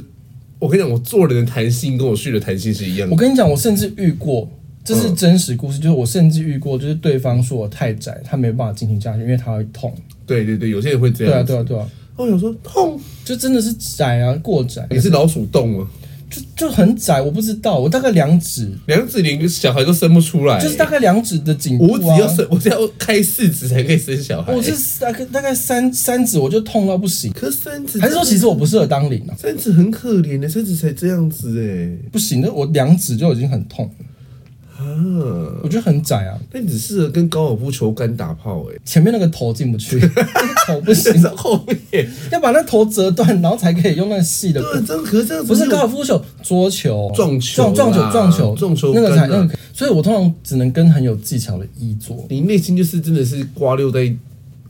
[0.58, 3.14] 我跟你讲，我做人的弹性跟我虚的弹性是一样的。
[3.14, 4.50] 我跟你讲，我甚至遇过。
[4.84, 9.94] 这是真实故事，就是我甚至遇过，就是对方说我太窄，他没办法进行下去，因为他会痛。
[10.26, 11.34] 对对对，有些人会这样。
[11.34, 11.88] 对啊对啊对啊。
[12.16, 14.84] 我有时候痛，就真的是窄啊，过窄。
[14.90, 15.88] 也是老鼠洞啊，
[16.32, 21.78] 就就很窄，我不知道，我大概两指，两指连个小孩都生不出来，就是大概两指的紧。
[21.78, 24.54] 我只要生，我只要开四指才可以生小孩。
[24.54, 27.30] 我是大概大概三三指我就痛到不行。
[27.32, 29.36] 可是三指还是说其实我不适合当零啊？
[29.36, 33.90] 三指很可怜的，三指才这样子哎，不行的，我两指就已经很痛。
[34.92, 39.98] 啊，我觉得很窄啊，那你只适合跟高尔夫球杆打炮哎、欸，前面那个头进不去，
[40.66, 44.60] 头不行，后面要把那头折断，然后才可以用那个细的。
[44.62, 49.54] 对，真可是这不是高尔夫球，桌球、撞球、撞球、撞球、撞球，那个才那个。
[49.72, 52.24] 所以我通常只能跟很有技巧的一桌。
[52.28, 54.14] 你内心就是真的是瓜六在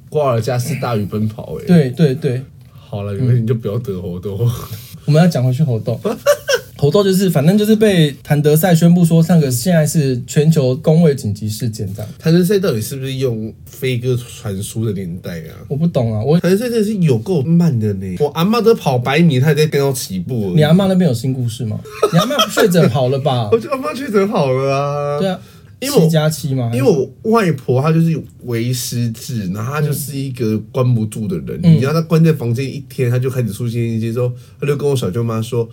[0.09, 1.67] 瓜尔佳斯大雨奔跑哎、欸。
[1.67, 4.39] 对对对，好了，你们你就不要得猴痘。
[5.05, 6.01] 我们要讲回去猴痘。
[6.83, 12.13] 猴痘就是，反正就是被谭德赛宣布说，上个现在是全球公卫紧急事件这样。
[12.19, 15.63] 谭德赛到底是不是用飞鸽传书的年代啊？
[15.69, 18.17] 我不懂啊，我谭德赛真的是有够慢的呢。
[18.19, 20.55] 我阿妈都跑百米，他还在刚要起步。
[20.57, 21.79] 你阿妈那边有新故事吗？
[22.13, 23.49] 你阿妈确诊好了吧？
[23.55, 25.21] 我阿妈确诊好了啊。
[25.21, 25.39] 对啊，
[25.79, 26.69] 因为七加七嘛。
[26.75, 31.61] 因为我外婆她就是为失智，然后她就是一个关不住的人。
[31.63, 35.69] 嗯、你让她关在房间一天，她就开始出现一些说，她就跟我小舅妈说。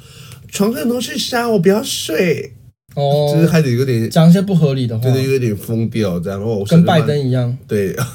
[0.51, 2.53] 床上都是沙，我不要睡。
[2.95, 6.39] 哦，就是开始有点讲一些不合理的话，对对，有点疯掉这样。
[6.39, 7.95] 然后我跟拜登一样，对。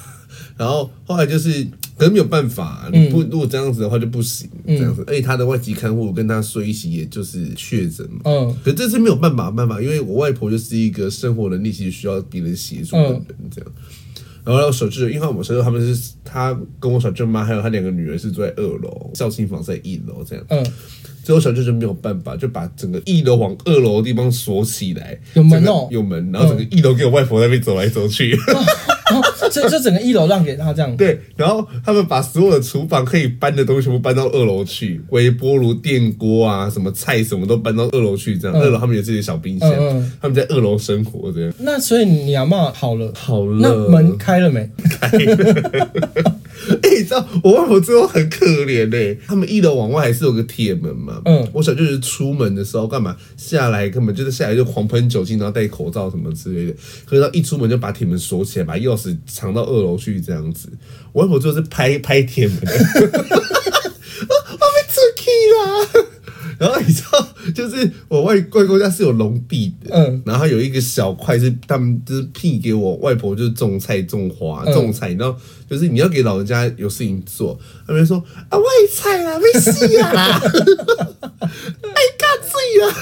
[0.56, 1.64] 然后后来就是，
[1.96, 5.02] 可能没有办法，你不如果这样子的话就不行，这样子。
[5.06, 8.20] 而且他的外籍看护跟他睡一起，也就是确诊嘛。
[8.24, 8.56] 嗯。
[8.64, 13.72] 可这是没有办法办法，因为我外婆就是一个生活能力其实需要别人协助的人，这样。
[14.44, 20.44] 然后小舅，因为我们小舅他们是他跟我小舅妈还有他两个女儿是住在二楼，孝亲房在一楼这样。
[20.50, 20.64] 嗯。
[21.24, 28.36] 最后小舅就没有办法，就把整个一楼往二楼的地方锁起来，有门哦，有门，然后整个一楼给我外婆在那边走来走去。
[29.50, 30.96] 所以这整个一楼让给他这样。
[30.96, 38.56] 对，然后他们把所有的厨房可以搬的东西全部搬到二楼去，微波炉、电锅啊，什么菜什么都搬到二楼去，这样。
[38.58, 39.70] 二楼他们有自己的小冰箱，
[40.20, 41.52] 他们在二楼生活这样。
[41.58, 44.68] 那所以你阿嬷好了，好了，那门开了没？
[45.00, 46.38] 开了。
[46.82, 51.20] 哎， 你知道我外婆最后很可怜嘞，他们一楼往外还是有个铁门嘛。
[51.24, 56.78] 嗯，我小舅子出门的时候干嘛下来，根本就是下来就狂喷酒精，然后戴口罩什么之类的。
[57.04, 60.68] 可是他一出门就把铁门锁起来，把钥匙藏到二楼去，这样子。
[61.12, 62.68] 我外婆就是拍拍铁门， 我
[64.26, 66.13] 被出去了。
[66.58, 75.38] 然后你知道，就是我外外公家是有农地的，嗯，然后有一个小块是他们就是辟给我外婆，就是种菜、种花、种菜，然后
[75.68, 78.64] 就是你要给老人家有事情做，他们说啊，喂
[78.94, 80.40] 菜啊，没事啊，
[81.40, 82.94] 哎，干醉了，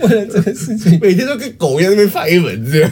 [0.00, 2.90] 为了这个事情， 每天都跟狗一样在那边拍门这样。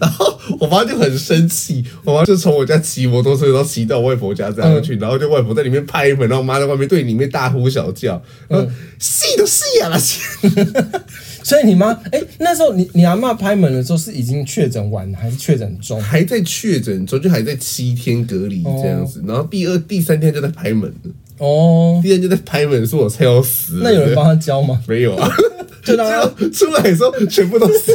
[0.00, 9.98] 然后我妈就很生气，我妈就从我家骑摩托车，然后骑到外婆家这样去，然后就外婆在里面拍门，然后我妈在外面对里面大呼小叫，嗯，戏都戏啊了，
[11.44, 16.00] 所以你妈哎，那时候你你阿妈拍门的时候是已经确诊完还是确诊中？
[16.00, 20.92] 还在确诊中，就还在七天隔离这样子，然后第二第三天就在拍门
[21.38, 24.82] 哦，第二天就在拍门，说我快要死，那有人帮他教吗？
[24.86, 25.28] 没有啊，
[25.84, 27.92] 就当他出来的时候全部都死。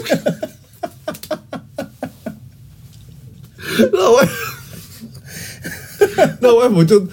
[3.92, 4.28] 那外，
[6.42, 7.06] 那外婆就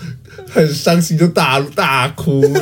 [0.51, 2.43] 很伤心，就大大哭。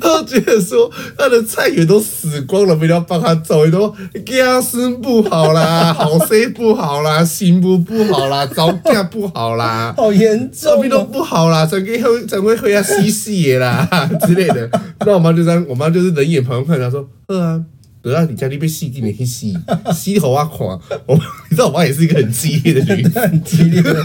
[0.00, 3.94] 他觉得说他的菜园都死光了，没人要帮他种，你都
[4.26, 13.88] 家生不好啦， 好生不好啦，心不不好啦，早嫁不好啦，好严重，后面都不好啦，整个会整个会要死死的啦
[14.26, 14.68] 之类的。
[15.00, 17.64] 那我妈就这样，我妈就是冷眼旁观，她说：“嗯啊。”
[18.02, 19.56] 得到，你家里被吸进你去吸
[19.94, 20.80] 吸好啊狂！
[21.06, 21.14] 我
[21.50, 24.02] 你知道我妈也是一个很激烈的女人， 很激烈的。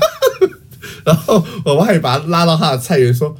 [1.05, 3.37] 然后我妈还把她拉到她的菜园说。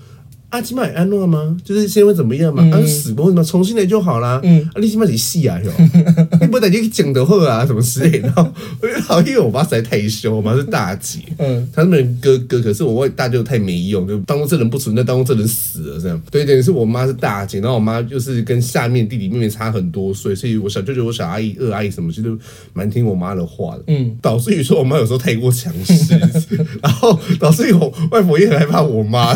[0.55, 1.57] 阿基玛也安诺吗？
[1.65, 2.63] 就是现在会怎么样嘛？
[2.71, 3.43] 啊，死过什么？
[3.43, 4.39] 重新来就好啦。
[4.41, 5.71] 嗯，啊，你起码得细啊，哟，
[6.39, 8.27] 你不等于讲的话啊，什么之类的。
[8.27, 8.47] 然后
[8.81, 16.21] 我就好，因为我妈实在太凶，我妈是大姐，嗯，她是那边哥哥，可是我外大舅太没用，就当做这人不存在，当做这人死了这样。
[16.31, 22.37] 对，等于是我妈是大姐，然后我妈就是跟下面弟弟妹妹差很多岁，所以我小舅舅、我小阿姨、二阿姨什么，其实
[22.73, 23.83] 蛮听我妈的话的。
[23.87, 26.17] 嗯，导致于说我妈有时候太过强势，
[26.81, 29.35] 然后导致于我外婆也很害怕我妈。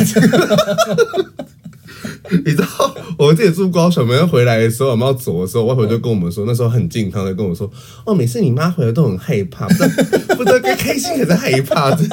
[2.46, 2.68] 你知道
[3.18, 7.70] 我自己住高雄，每次回来的时候，我们要走的时候，外婆就跟我们说，那时候很健康的跟我说，
[8.06, 9.68] 哦，每次你妈回来都很害怕，
[10.36, 12.04] 不知道 该开心还是害怕的，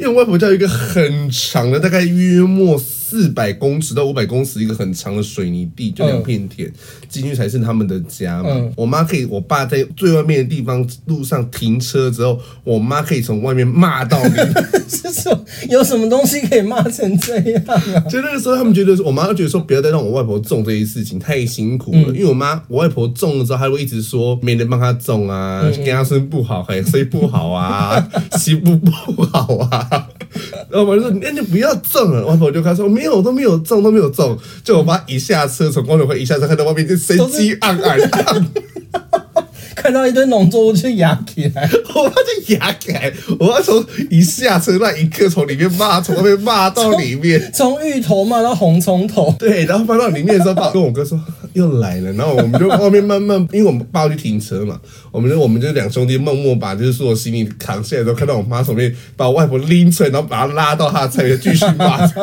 [0.00, 2.80] 因为外婆叫一个很长的，大概约莫。
[3.08, 6.68] 四百公尺到五百公尺，一个很长的水泥地，就两片田，
[7.08, 8.50] 进去才是他们的家嘛。
[8.50, 14.34] 嗯、我妈可以，我爸在最外面的地方路上停车之后，我妈可以从外面骂到你。
[14.90, 18.00] 是说有什么东西可以骂成这样啊？
[18.10, 22.06] 就那个时候，他们觉得，我妈觉得说，不要再让我外婆种这些事情，太辛苦了。
[22.08, 28.90] 嗯、因为我妈，我外婆种了之后，她会一直说没人帮她种啊，嗯、给她生不好，还睡不好啊， 媳妇不
[29.22, 30.08] 好啊。
[30.70, 32.88] 然后我就说：“那你不要种了。”外婆就开始说。
[32.88, 34.36] 没有，都没有中，都没有中。
[34.64, 37.98] 就我妈一下车，从光头会一下车，看到外面就生机盎然，
[39.76, 43.12] 看到一堆农作物就压起来， 我妈就压起来。
[43.38, 49.34] 我妈从一下车那一刻，从里面骂，从外面骂到里面，从芋头骂到红葱头。
[49.38, 51.20] 对，然后骂到里面的时候，爸跟我哥说
[51.56, 52.12] 又来了。
[52.12, 54.78] 然后我们就后面慢慢，因为我们爸去停车嘛，
[55.10, 62.06] 我们就我们就两兄弟默默把就是说我行李扛下来之后，看到我妈手边把我外婆拎出来，然后把她拉到她的菜园继续骂。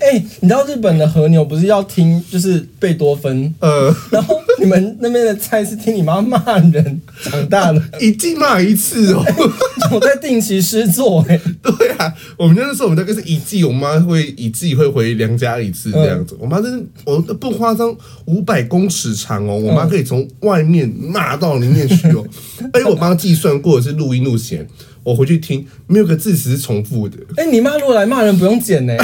[0.00, 3.54] 哎、欸，你知道日本的和牛不是要听就是贝多芬？
[3.60, 9.24] 呃，然后你们那边的菜是听你妈骂人长大的， 一季骂一次哦。
[9.26, 9.34] 欸、
[9.90, 11.40] 我在定期施作哎。
[11.62, 16.34] 对啊，我们那时候我们大概是一季，我妈会一季会回娘家一次这样子。
[16.34, 17.94] 嗯、我妈真是我不夸张，
[18.26, 22.24] 五百公尺长哦，我妈可以从外面骂到里面去哦。
[22.72, 24.66] 哎，我妈计算过是录音录弦，
[25.02, 27.16] 我回去听没有个字词是重复的。
[27.36, 28.94] 哎、欸，你妈如果来骂人不用剪呢？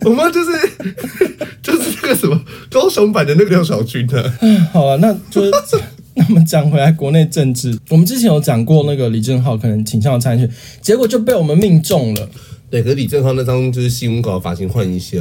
[0.06, 0.50] 我妈就是
[1.62, 4.32] 就是那个什么高雄版的那个廖小军的。
[4.72, 5.50] 好啊，那就是
[6.14, 10.50] 那我们讲回来国内政治，我们之前有讲过那个李正浩可能倾向要参选，
[10.80, 12.28] 结果就被我们命中了。
[12.70, 15.18] 对，可是李正浩那张就是新闻稿发型换一下。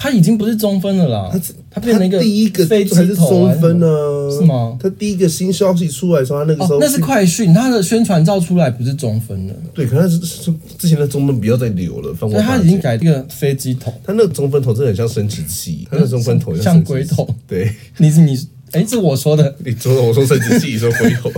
[0.00, 1.40] 他已经不是中分了啦，他
[1.72, 3.86] 他变成一个第一个飞机头中分呢？
[4.30, 4.78] 是吗？
[4.80, 9.54] 他第一个新消息出来的时候，他那个时候、哦、那是快讯，他的宣传照出来不是中分了。
[9.74, 13.92] 对，可能是之前的中分不要再留了，所以他已经改一个飞机头。
[14.04, 17.28] 他那个中分头真的很像生殖器，他那个中分头像龟头。
[17.48, 18.38] 对，你是你
[18.70, 21.28] 哎，这我说的，你说我说生殖器，你说龟头。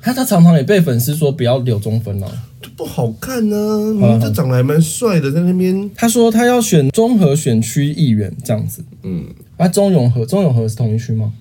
[0.00, 2.44] 他他常常也被粉丝说不要留中分了。
[2.76, 3.56] 不好看呢、
[4.00, 5.90] 啊，你这长得还蛮帅的，在那边。
[5.96, 9.24] 他说他要选中和选区议员这样子，嗯，
[9.56, 11.32] 啊，中永和，中永和是同一区吗？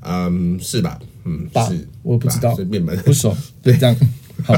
[0.00, 0.98] 嗯，是吧？
[1.24, 3.94] 嗯，吧是，我不知道，随便吧，不熟，对，这样，
[4.44, 4.54] 好，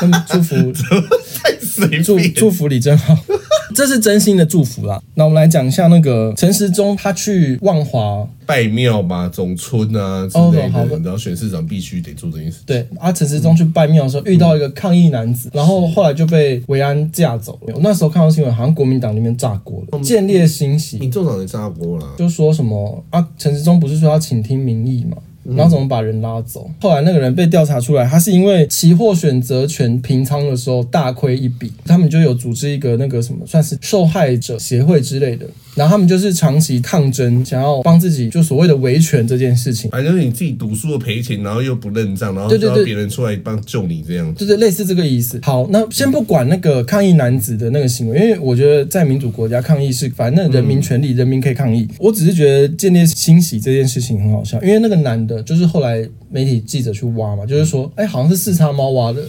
[0.00, 0.54] 那么祝福，
[1.42, 3.18] 太随，祝祝福李正皓。
[3.74, 5.00] 这是真心的祝福啦。
[5.14, 10.70] 那我们来讲一下那个陈时中，他去万华拜庙吧，总村啊之类的。
[10.70, 12.58] 好的，然后选市长必须得做这件事。
[12.66, 17.74] 对啊，陈时中去拜庙的时候遇到一个抗议男子，然后后来就被维安架走了。
[17.74, 20.98] 我那时候看到新闻，好像国民党那边炸锅了，见猎心喜。
[20.98, 23.26] 民众党也炸锅了，就说什么啊？
[23.38, 25.16] 陈时中不是说要倾听民意吗？
[25.44, 26.70] 然后怎么把人拉走？
[26.80, 35.46] 后来那个人被调查出来，他是因为期货选择权平仓的时候大亏一笔，他们就有组织一个那个什么，算是受害者协会之类的。
[35.74, 39.90] 然后他们就是长期抗争，想要帮自己就所谓的维权这件事情。
[39.90, 45.40] 反正你自己赌输了赔钱，然后又不认账，然后就要别人出来帮救你这样子，对对，类似这个意思。
[45.42, 51.88] 好，那先不管那个抗议男子的那个行为，因为我觉得在民主国家抗议是反正人民权利，人民可以抗议。
[51.98, 59.22] 我只是觉得见猎心喜这件事情很好笑，因为那个男的就是后来媒体记者去挖嘛，就是说，哎，好像是四叉猫挖的。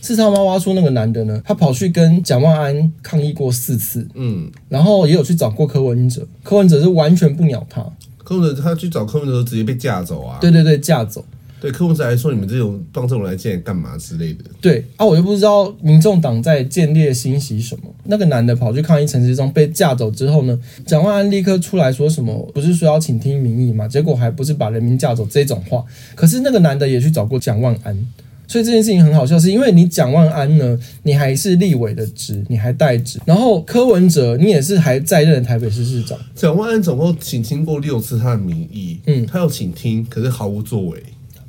[0.00, 7.84] 四叉猫挖出那个男的呢，他跑去跟蒋万安抗议过四次，嗯，然后也有去找过柯文哲，柯文哲是完全不鸟他。
[8.24, 10.38] 柯文哲他去找柯文哲直接被架走啊！
[10.40, 11.24] 对对对，架走。
[11.60, 14.44] 对，柯文哲还说你们这种帮这种来见干嘛之类的。
[14.60, 17.82] 对啊，我就不知道民众党在见猎心喜什么。
[18.04, 23.88] 那个男的跑去抗议陈时中被架走之后呢，蒋万安立刻出来说什么，不是说要倾听民意嘛？
[23.88, 25.84] 结果还不是把人民架走这种话。
[26.14, 28.06] 可是那个男的也去找过蒋万安。
[28.48, 36.18] 所以这件事情很好笑，是因为你蒋万安呢，你还是立委的职，你还代职，然后柯文哲你也是还在任台北市市长。
[36.34, 41.00] 蒋万安总共请听过六次他的民意，嗯，他有请听，可是毫无作为。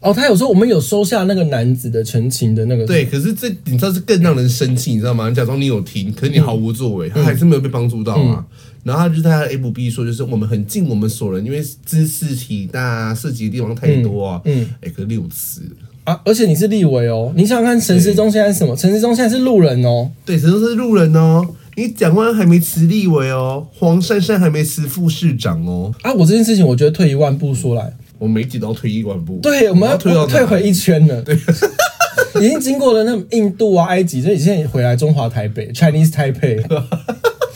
[0.01, 5.27] 哦，他有说我们有收下那个男子的陈情的那个，对，可是这你知道是更让人生气，你知道吗？
[5.27, 8.45] 你假装你有听，可是你毫无作为，嗯、他还是没有被帮助到啊。
[8.49, 14.41] 嗯、然后他就在他的 FB 说，就是我们很尽我们所能，因为知识体大，涉及的地方太多啊。
[14.45, 15.63] 嗯，哎、嗯，可是六次。
[16.03, 16.19] 啊！
[16.25, 18.75] 而且你是立委哦，你想想看，陈时中现在是什么？
[18.75, 20.09] 陈时中现在是路人哦。
[20.25, 21.45] 对，陈时中是路人哦。
[21.75, 25.93] 你蒋万安还没辞立委哦，黄珊珊还没辞副市长哦。
[26.01, 26.11] 啊！
[26.13, 29.39] 我这件事情，我觉得退一万步说来，我每集都要退一万步。
[29.41, 31.21] 对，我们要退到退回一圈了。
[31.21, 31.37] 对，
[32.41, 36.61] 已经经过了那印度啊、埃及，所以现在回来中华台北 （Chinese Taipei）。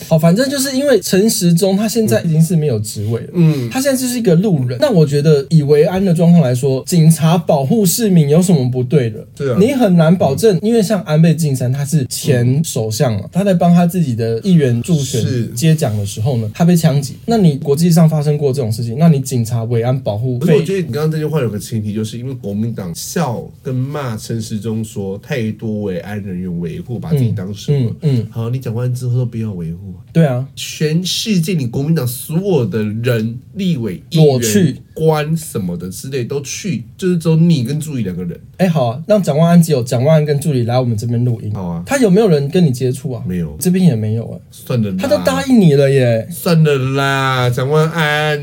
[0.07, 4.77] 好，反正就是因为陈时中他现在已经是没有职位了，嗯，他现在就是一个路人。
[4.81, 9.25] 那我觉得以维安的状况来说，警察保护市民有什么不对的？
[9.35, 17.15] 对啊，你很难保证，因为像安倍晋三他是前首相啊，他在帮他自己的议员助选接奖的时候呢，他被枪击。
[17.25, 20.37] 那你国际上发生过这种事情，那你警察维安保护？
[20.39, 27.95] 可是我觉得你刚刚这句话有个前提，就是因为国民党笑跟骂陈时中说太多维安人员维护，把自己当什么？
[28.01, 29.92] 嗯，嗯，好，你讲完之后都不要维护。
[30.11, 34.41] 对啊，全世界你国民党所有的人、立委、议员、
[34.93, 38.39] 官什么的之类都去，就是只有你跟助理两个人。
[38.57, 41.53] 哎，好啊，让蒋万安只有蒋万安跟助理来我们这边录音。
[41.53, 43.23] 好啊，他有没有人跟你接触啊？
[43.27, 44.39] 没有，这边也没有啊。
[44.51, 46.27] 算了，他都答应你了耶。
[46.31, 48.39] 算了啦，蒋万安。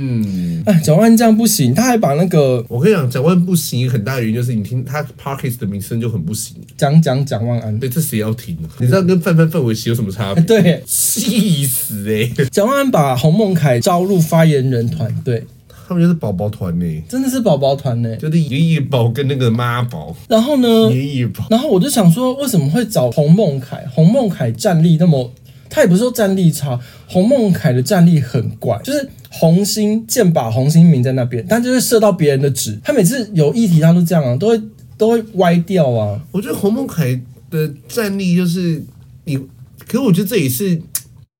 [0.67, 2.65] 哎，蒋万安这样不行，他还把那个……
[2.69, 6.57] 我跟你讲，蒋万安不行，很大的原因就是你听他 Parkes 的名声就很不行。
[6.77, 8.57] 讲讲蒋万安，对，这谁要听？
[8.79, 10.43] 你知道跟范范范玮琪有什么差别？
[10.45, 12.31] 对，气死哎！
[12.51, 15.45] 蒋万安把洪孟凯招入发言人团队，
[15.91, 20.14] 他们就是宝宝团呢，真的是宝宝团呢，就是爷爷宝跟那个妈宝。
[20.28, 21.45] 然后呢，爷爷宝。
[21.51, 23.84] 然后我就想说，为什么会找洪孟凯？
[23.93, 25.32] 洪孟凯战力那么，
[25.68, 26.78] 他也不是说战力差，
[27.09, 32.78] 洪孟凯的战力很怪，就是红心箭靶红心明在那边，但就是射到别人的纸。
[32.84, 34.62] 他每次有议题，他都这样啊，都会
[34.97, 36.20] 都会歪掉啊。
[36.30, 37.20] 我觉得洪孟凯
[37.51, 38.80] 的战力就是
[39.24, 40.80] 你，可是我觉得这也是。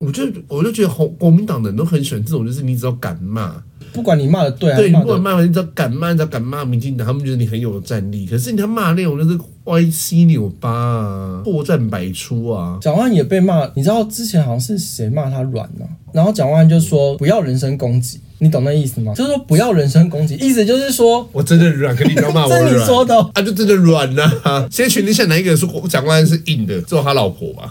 [0.01, 3.63] 我就我就觉得红国民党的人都很喜欢这种，就是你只要敢骂，
[3.93, 8.27] 不管你骂的对，对，你不管骂，你只要敢骂，你只要敢骂民进党，他们觉得你很有战力。
[8.27, 12.79] 可是你他骂那种就是歪七扭八啊，破绽百出啊。
[12.81, 15.85] 蒋万也被骂，你知道之前好像是谁骂他软呢？
[16.13, 18.21] 然后蒋万安就说不要人身攻击。
[18.43, 19.13] 你懂那意思吗？
[19.15, 22.69] 就是说不要人身攻击，意思就是说我真的软，可你不要骂我软。
[22.69, 24.67] 是你说的、哦、啊，就真的软呐、啊。
[24.71, 26.81] 现在群里现在哪一个人说蒋万安是硬的？
[26.83, 27.71] 只有他老婆吧？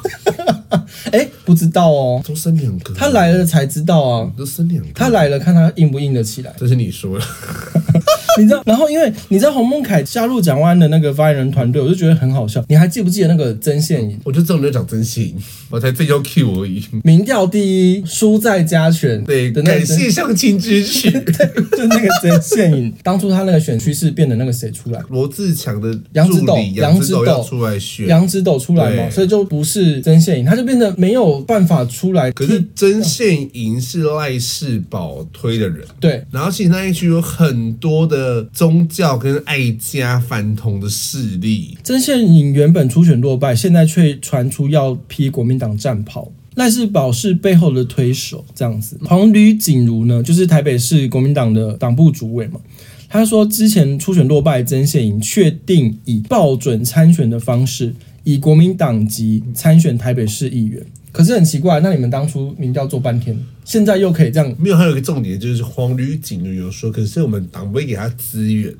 [1.11, 2.21] 哎、欸，不知道哦。
[2.27, 4.31] 都生两个，他来了才知道啊。
[4.37, 6.53] 都生两个，他来了，看他硬不硬得起来。
[6.59, 7.25] 这是你说的。
[8.37, 12.63] 你知道，然后因为你知道洪孟凯加入蒋万安的那个发言人团队，我就觉得很好笑。
[12.67, 14.19] 你还记不记得那个曾宪颖？
[14.23, 15.35] 我就知道你在讲曾宪颖，
[15.69, 16.83] 我才最要 Q 而已。
[17.03, 19.23] 民调第一，输在加权。
[19.23, 21.09] 对，感谢相亲支持。
[21.21, 25.01] 对，就那个曾宪颖，当初他那个选区是变的那个谁出来？
[25.09, 32.31] 罗志强的杨之斗，杨之斗出来选，杨之斗出来嘛，所以就不是曾宪颖，他就变得没有办法出来。
[32.31, 36.23] 可是曾宪颖是赖世宝推的人，对。
[36.31, 41.77] 然后其实那一区有很多的的宗教跟爱家反同的势力。
[41.83, 46.29] 曾宪颖原本初选落败，现在却传出要披国民党战袍。
[46.55, 48.99] 赖士葆是背后的推手，这样子。
[49.05, 52.59] 黄吕锦如呢，就是台北市国民党的党部主委嘛。
[53.07, 60.85] 他说，之前初选落败，曾宪颖确定以报准参选的方式，以国民党籍参选台北市议员。
[61.11, 64.55] 可是很奇怪，那你们当初民调做半天，现在又可以这样？
[64.57, 68.73] 没有，还有一个重点就是黄旅警旅有说，可是我们党不会给他资源，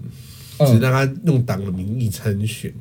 [0.60, 2.74] 只让他用党的名义参选。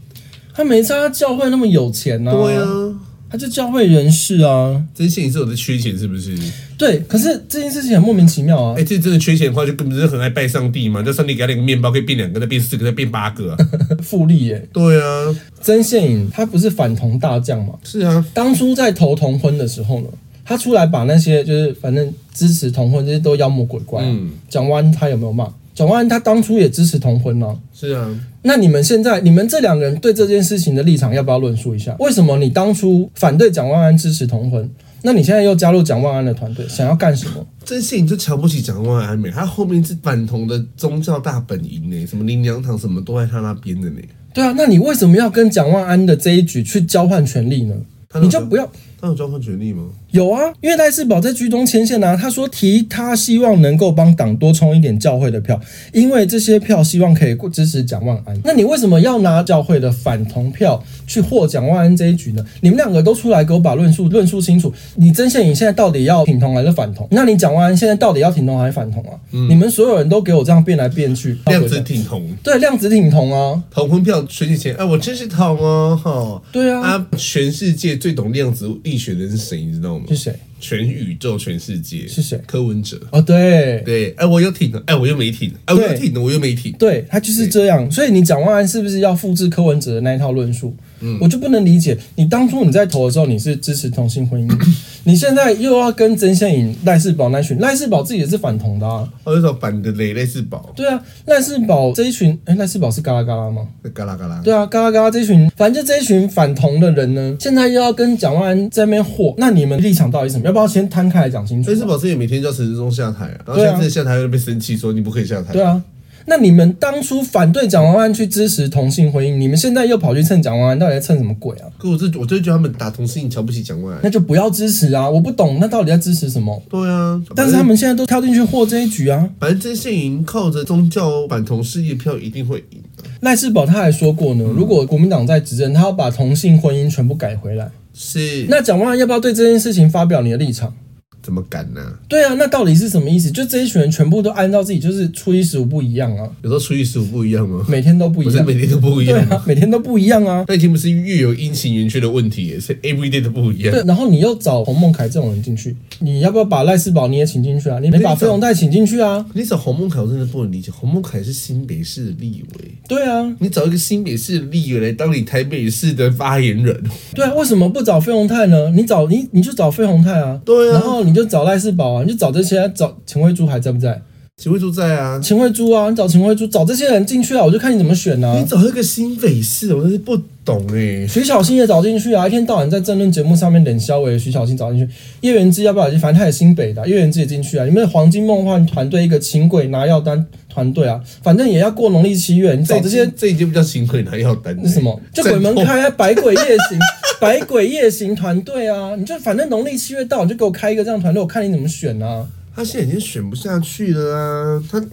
[0.53, 2.35] 他没差，教会那么有钱呢、啊？
[2.35, 3.01] 对啊。
[3.31, 6.37] 他就教会人士啊，曾宪颖是我的缺钱，是不是？
[6.79, 8.75] 对，可是这件事情很莫名其妙啊！
[8.77, 13.57] 哎、欸，这真的缺钱的话，就根本就是很爱拜上帝嘛，叫上帝给他两个面包，可以变两个，再变四个，再变八个、啊，
[14.03, 14.67] 复利耶。
[14.73, 17.75] 对啊，曾宪颖他不是反同大将嘛？
[17.85, 20.07] 是啊，当初在投同婚的时候呢，
[20.45, 24.07] 他出来把那些就是反正支持同婚这些都妖魔鬼怪、啊。
[24.09, 25.53] 嗯，蒋万安他有没有骂？
[25.75, 27.57] 蒋万安他当初也支持同婚呢、啊。
[27.75, 28.09] 是啊。
[28.43, 31.95] 那你们现在，你们这两个人对这件事情的立场要不要论述一下？
[31.99, 34.71] 为什么你当初反对蒋万安支持同婚？
[35.03, 37.47] 那你现在又加入蒋万安的团队，想要干什么？
[37.65, 39.31] 这些你就瞧不起蒋万安没？
[39.31, 44.01] 他后面是反同的宗教大本营呢，什么林良堂什么都在他那边的呢。
[44.35, 47.75] 对啊，那你为什么要跟蒋万安的这一局去交换权力呢？
[48.21, 48.71] 你就不要。
[49.01, 49.85] 他有交换权利吗？
[50.11, 52.17] 有啊，因为赖世宝在居中牵线啊。
[52.17, 55.61] 他说提他希望能够帮党多充一点教会的票，
[55.93, 58.37] 因为这些票希望可以支持蒋万安。
[58.43, 62.45] 那你为什么要拿教会的反同票去获蒋万安这一局呢？
[62.61, 64.73] 你们两个都出来给我把论述论述清楚。
[64.97, 67.07] 你曾宪颖现在到底要挺同还是反同？
[67.13, 69.15] 那你蒋万安现在到底要挺同还是反同啊？
[69.31, 73.63] 嗯、你们所有人都给我这样变来变去，量子挺同，对，量子挺同啊。
[73.71, 78.69] 同婚票选举前，哎，我真是同哦，哈，对啊，啊，全世界最懂量子。
[78.89, 79.63] 力学的是谁？
[79.63, 80.07] 你知道吗？
[80.09, 80.35] 是谁？
[80.61, 82.41] 全宇宙、全世界是谁？
[82.47, 82.99] 柯文哲。
[83.11, 86.73] 哦，对对，哎，我又挺了，哎，我又没挺，哎，我又挺了，我又没挺。
[86.73, 87.89] 对，他就是这样。
[87.91, 90.75] 所以你蒋万安是不是要复制柯文哲的那一套论述？
[91.01, 94.67] 嗯，我就不能理解，你当初你在投的时候你是支持同性婚姻，
[95.05, 99.09] 你现在又要跟曾宪颖、赖世宝那群，赖世宝自己也是反同的啊。
[99.25, 100.73] 我是说反的雷，赖世宝。
[100.75, 103.67] 对啊，赖世宝这一群，哎，赖世宝是嘎啦嘎啦吗？
[103.95, 104.41] 嘎啦嘎啦。
[104.45, 110.45] 对啊，嘎啦嘎啦这一群，反正就这一群反同的人呢，现在又要跟蒋万安在那边和，那你们立场到底什么？
[110.47, 111.71] 要不要先摊开来讲清楚？
[111.71, 115.53] 赖世宝自己每天叫陈志忠下台啊，然后现在下台又被生气说你不可以下台。
[115.53, 115.83] 对啊。
[116.29, 121.67] 那你们当初反对蒋万安去支持同性婚姻，你们现在又跑去蹭蒋万安，到底在蹭什么鬼啊？
[121.79, 125.09] 可我这我就觉得他们打同性瞧不起蒋万安，那就不要支持啊！
[125.09, 126.63] 我不懂，那到底在支持什么？
[126.69, 129.29] 对啊，但是他们现在都跳进去和这一局啊。
[129.41, 132.83] 反正这些赢靠着宗教反同事业票一定会赢。
[133.21, 137.71] 赖世宝他还说过呢，如果国民党在执政，他要把同性婚姻全部改回来。
[137.95, 138.47] 是。
[138.49, 140.75] 那蒋万安要不要对这件事情发表你的立场？
[141.23, 141.93] 怎么敢呢、啊？
[142.09, 143.31] 对啊，那到底是什么意思？
[143.31, 146.29] 就这一群人全部都按照自己，就是初一十五不一样啊。
[146.43, 147.65] 有时候初一十五不一样吗？
[147.69, 149.27] 每天都不一样，每天都不一样。
[149.27, 150.45] 对啊，每天都不一样啊。
[150.49, 153.73] 那已经不是月有阴晴圆缺的问题，是 every day 都不一样。
[153.73, 157.79] 对，然后你又找洪孟凯这种人进去，你要不要把赖世宝你也请进去啊？
[157.81, 159.25] 你把费鸿泰请进去啊？
[159.35, 160.71] 你找洪孟凯，我真的不能理解。
[160.71, 162.71] 洪孟凯是新北市的立委。
[162.89, 166.83] 对啊，你找一个新北市的立委来当你台北市的发言人。
[167.15, 168.71] 对啊，为什么不找费鸿泰呢？
[168.71, 170.41] 你找你你就找费鸿泰啊。
[170.45, 172.05] 对啊，然后你就找赖世宝啊。
[172.05, 174.01] 你就找这些，找秦慧珠还在不在？
[174.37, 178.39] 秦慧珠在啊，秦慧珠啊，你找秦慧珠，找这些人进去啊，我就看你怎么选啊。
[178.39, 181.09] 你找一个新北市，我真是不懂哎、欸。
[181.09, 184.07] 徐小新也找进去啊，一天到晚在政论节目上面冷笑话。
[184.17, 184.89] 徐小新找进去，
[185.23, 185.99] 叶元之要不要进？
[185.99, 187.65] 反正他也新北的，叶元之也进去啊。
[187.65, 190.25] 你们黄金梦幻团队一个请鬼拿药单
[190.59, 192.57] 团队啊，反正也要过农历七月。
[192.57, 195.01] 你找这些，这已经不叫请鬼拿药单，是什么？
[195.15, 196.79] 就鬼门开啊，百鬼夜行，
[197.21, 202.27] 百鬼夜行团队啊，你就反正农历七月到，你就给我开一个这样团队，我看你怎么选啊。
[202.57, 204.63] 他现在已经选不下去了啊！
[204.69, 204.85] 他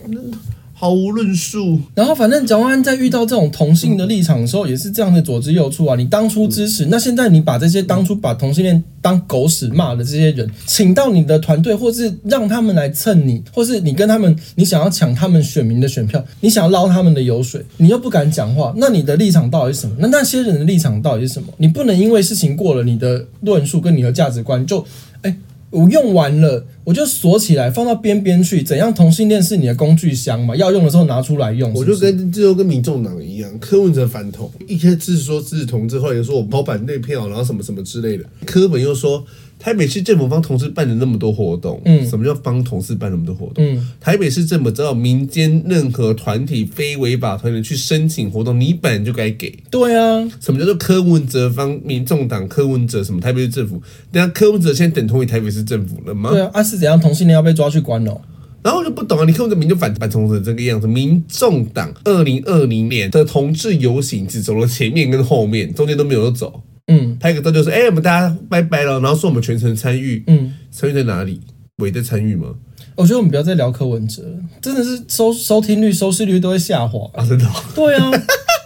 [0.78, 1.80] 毫无论述。
[1.96, 5.96] 然后反正蒋万安在遇到这种同性的立场的时候，也是这样的左支右绌啊。
[5.96, 19.96] 你当初支持，那现在你把这些当初把同性恋当狗屎骂的这些人，请到你的团队，或是让他们来蹭你，或是你跟他们，你想要抢他们选民的选票，你想要捞他们的油水，你又不敢讲话，那你的立场到底是什么？
[20.00, 21.48] 那那些人的立场到底是什么？
[21.58, 24.86] 你不能因为事情过了，你的论述跟你的价值观就，
[25.22, 25.36] 哎。
[25.76, 28.64] 我用完了，我就锁起来，放到边边去。
[28.64, 28.94] 怎样？
[28.94, 30.56] 同性恋是你的工具箱嘛？
[30.56, 31.80] 要用的时候拿出来用是是？
[31.80, 38.24] 我就跟最后跟民众党一样，柯文哲反同，一开始说支持同志，后来又说我老板内票，然后什么什么之类的。
[38.46, 39.26] 柯本又说。
[39.58, 43.66] 台北市政府帮同事办了那么多活动，嗯，什么叫帮同事办那么多活动？
[43.66, 49.58] 嗯，台北市政府只要民间任何团体、非违法团体去申请活动，你本来就该给。
[49.72, 52.48] 对啊，什么叫做柯文哲方民众党？
[52.48, 53.82] 柯文哲什么台北市政府？
[54.12, 56.30] 等下柯文哲现在等同于台北市政府了吗？
[56.30, 57.00] 对啊，啊是怎样？
[57.00, 58.22] 同性恋要被抓去关哦？
[58.62, 66.62] 然后我就不懂啊，你柯文哲名就反反同志这个样子，民众党二零二零年的同志游行只走了前面跟后面，中间都没有走。
[66.88, 71.42] 嗯，拍个照就是，哎、欸，我们大家拜拜了，然后说我们全程参与，嗯，参与在哪里？
[71.78, 72.48] 我也在参与吗？
[72.96, 74.24] 我觉得我们不要再聊柯文哲，
[74.62, 77.26] 真的是收收听率、收视率都会下滑啊！
[77.28, 77.46] 真的？
[77.76, 78.12] 对啊，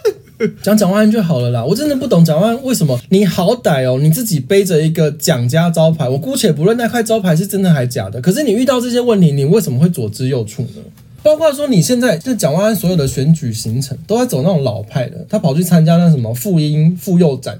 [0.62, 1.64] 讲蒋万安就好了啦。
[1.64, 3.00] 我真的不懂蒋万安为什么？
[3.08, 10.82] 你好歹哦，你自己背着一个蒋家招牌，我姑且不论那块招牌是真的还是假的，可是你遇到这些问题，你为什么会左支右绌呢？
[11.22, 17.58] 包括说你现在就蒋万安所有的选举行程都在走那种老派的，他跑去参加那什么妇婴妇幼展。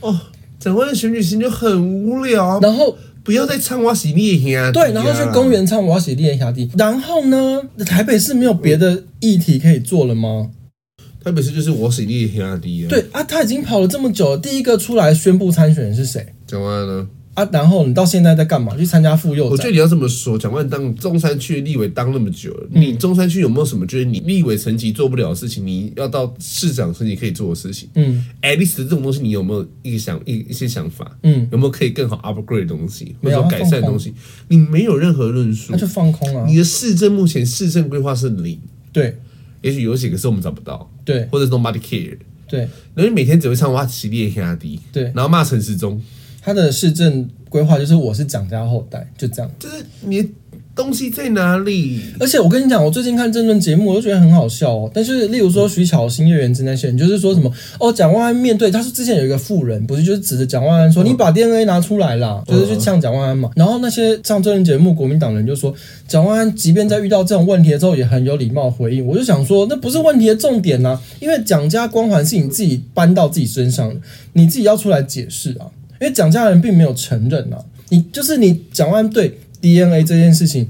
[0.00, 0.20] 哦，
[0.58, 10.50] 长官的选举行就很无聊，然后不要再唱我是你的兄弟，对，然后去公园唱我是你的兄弟，然后呢，台北市没有别的议题可以做了吗？
[11.24, 16.34] 台北市就是我是你的兄弟啊，对啊，他已经跑了这么久了，第一个出来宣布参选的是谁？
[16.46, 17.08] 蒋万安呢？
[17.38, 18.76] 啊，然后你到现在在干嘛？
[18.76, 19.48] 去参加妇幼？
[19.48, 25.64] 我觉得你要这么说，蒋万安当中山区立委当那么久了，嗯、你中山区有没有什么觉得你立委层级做不了的事情？
[25.64, 27.88] 你要到市长层级可以做的事情？
[27.94, 31.16] 嗯，at least 这种东西你有没有一个想一一些想法？
[31.22, 34.12] 嗯，有没有可以更好 upgrade 的东西，或者改善的东西？
[34.48, 36.46] 你没有任何论述，那就放空了、啊。
[36.48, 38.58] 你的市政目前市政规划是零，
[38.92, 39.16] 对，
[39.62, 42.18] 也许有几个是我们找不到，对，或者 nobody care，
[42.48, 42.62] 对，
[42.94, 46.02] 然后你每天只会唱哇犀利压低，对，然后骂陈时中。
[46.48, 49.50] 他的市政规划就是我是蒋家后代，就这样。
[49.58, 50.26] 就是你
[50.74, 52.00] 东西在哪里？
[52.18, 54.90] 而且我跟你讲，我最近看政论节目，我都觉得很好笑哦。
[54.94, 65.74] 但是，例如说徐巧芯、叶元之那些人，就是说什么哦，蒋万安面对他说之前有一个富人，不是就是指着蒋万安说：“你把 DNA 拿出来啦，就是去呛蒋万安嘛。”然后那些上政论节目国民党人就说，
[66.06, 69.04] 蒋万安即便在遇到这种问题的时候，也很有礼貌回应。
[69.04, 74.00] 我就想说，那不是问题的重点呐，因为蒋家光环是你自己搬到自己身上的，
[74.34, 75.66] 你自己要出来解释啊。
[76.00, 80.68] 因为蒋家人并没有承认啊，你就是你蒋万对 DNA 这件事情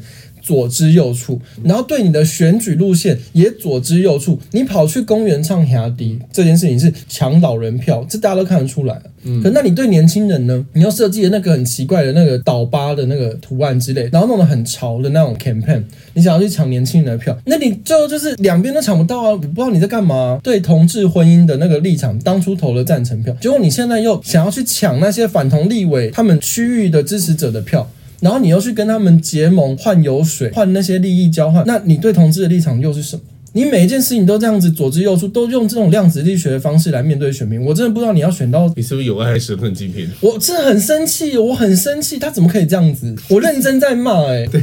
[0.48, 8.98] 左支右绌，然后对你的选举路线也左支右绌，你跑去公园唱兄弟这件事情是抢老人票，这大家都看得出来。
[9.24, 10.64] 嗯，可那你对年轻人呢？
[10.72, 15.82] 你要设计的那个很奇怪的那个倒八的那个图案之类，然后弄得很潮的那种 campaign，
[16.14, 19.30] 你想要去抢年轻人的票，那你最后就是两边都抢不到啊！
[19.32, 20.40] 我不知道你在干嘛。
[20.42, 27.90] 对同志婚姻的那个立场，当初投了赞成票，结果你现在又想要去抢那些反同立委他们区域的支持者的票。
[28.20, 33.22] 然后你又去跟他们结盟换油水换那些利益交换，那你对同志的立场又是什么？
[33.58, 40.08] 你每一件事情都这样子左支右绌，都用这种量子力学的方式来面对选民，我真的不知道你要选到你是不是有爱还是恨金片？
[40.20, 43.12] 我真的很生气，我很生气，他怎么可以这样子？
[43.28, 44.62] 我认真在骂、欸，哎， 对，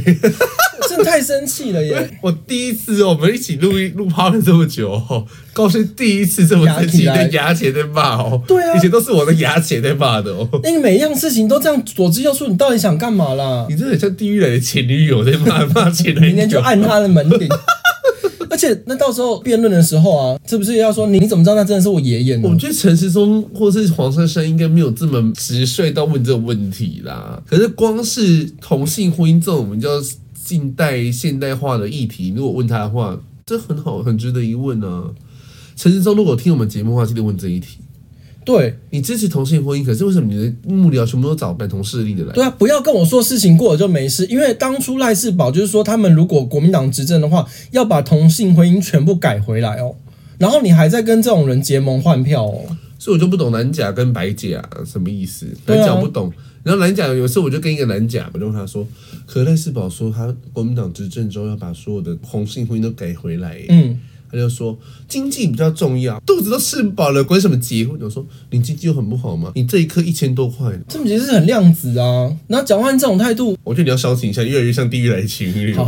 [0.88, 2.08] 真的太生气了耶！
[2.22, 4.98] 我第一次我们一起录录趴了这么久，
[5.52, 10.48] 高兴第一次这么生气的牙签在骂哦，对啊，以前都是我的牙签在骂的哦。
[10.62, 13.66] 那你每一样事情都这样左支右绌，你到底想干嘛啦？
[13.68, 17.46] 你真的很像地狱来的前女友在骂骂前男友，明天就按他的门铃。
[18.56, 22.48] 而且，那到时候辩论的时候啊，是不是要说你，怎么知道那真的是我爷爷呢？
[22.48, 27.42] 我觉得陈时中或是黄珊珊应该没有这么直率到问这个问题啦。
[27.46, 29.90] 可是光是同性婚姻这种我们叫
[30.42, 35.10] 近代现代化的议题，如果问他的话，这很好，很值得一问啊。
[35.76, 37.76] 陈时中如果听我们节目的话，记得问这一题。
[38.46, 42.32] 对，你支持同性婚姻，可是为什么你的幕僚全部都找反同势力的来？
[42.32, 49.96] 对啊，不要跟我说事情过了就没事，因为当初赖世宝就是说，他们如果国民党执政的话，要把同性婚姻全部改回来哦。
[50.38, 55.48] 然后你还在跟这种人结盟换票哦，所以我就不懂蓝甲跟白甲什么意思。
[55.66, 56.32] 蓝甲不懂，
[56.62, 58.86] 然后蓝甲有时候我就跟一个蓝甲，我就问他说
[59.26, 63.98] ：“可赖世宝说他国民党执政之后要把所有的同性婚姻都改回来。”嗯。
[64.36, 64.78] 他就说
[65.08, 67.98] 经济比较重要，肚子都吃饱了，管什么结婚？
[68.00, 69.52] 我说你经济又很不好吗？
[69.54, 72.30] 你这一颗一千多块，这么其实是很量子啊。
[72.46, 75.74] 然后蒋万安这种态度，我觉得你要消停一下，越来越像地狱来情侣。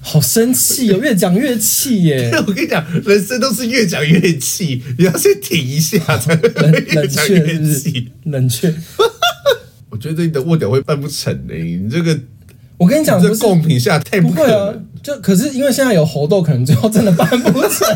[0.00, 2.30] 好生气哦，越讲越气耶！
[2.46, 8.08] 我跟你讲，人生都是越讲越气，你要先停一下才会越讲越气。
[8.24, 8.74] 冷却，
[9.90, 11.54] 我觉得你的卧屌会办不成呢。
[11.54, 12.18] 你这个，
[12.80, 14.86] 我跟你讲，这贡品下太不可能。
[15.02, 17.86] 就可是因为现在有猴痘，可能最后真的办不成。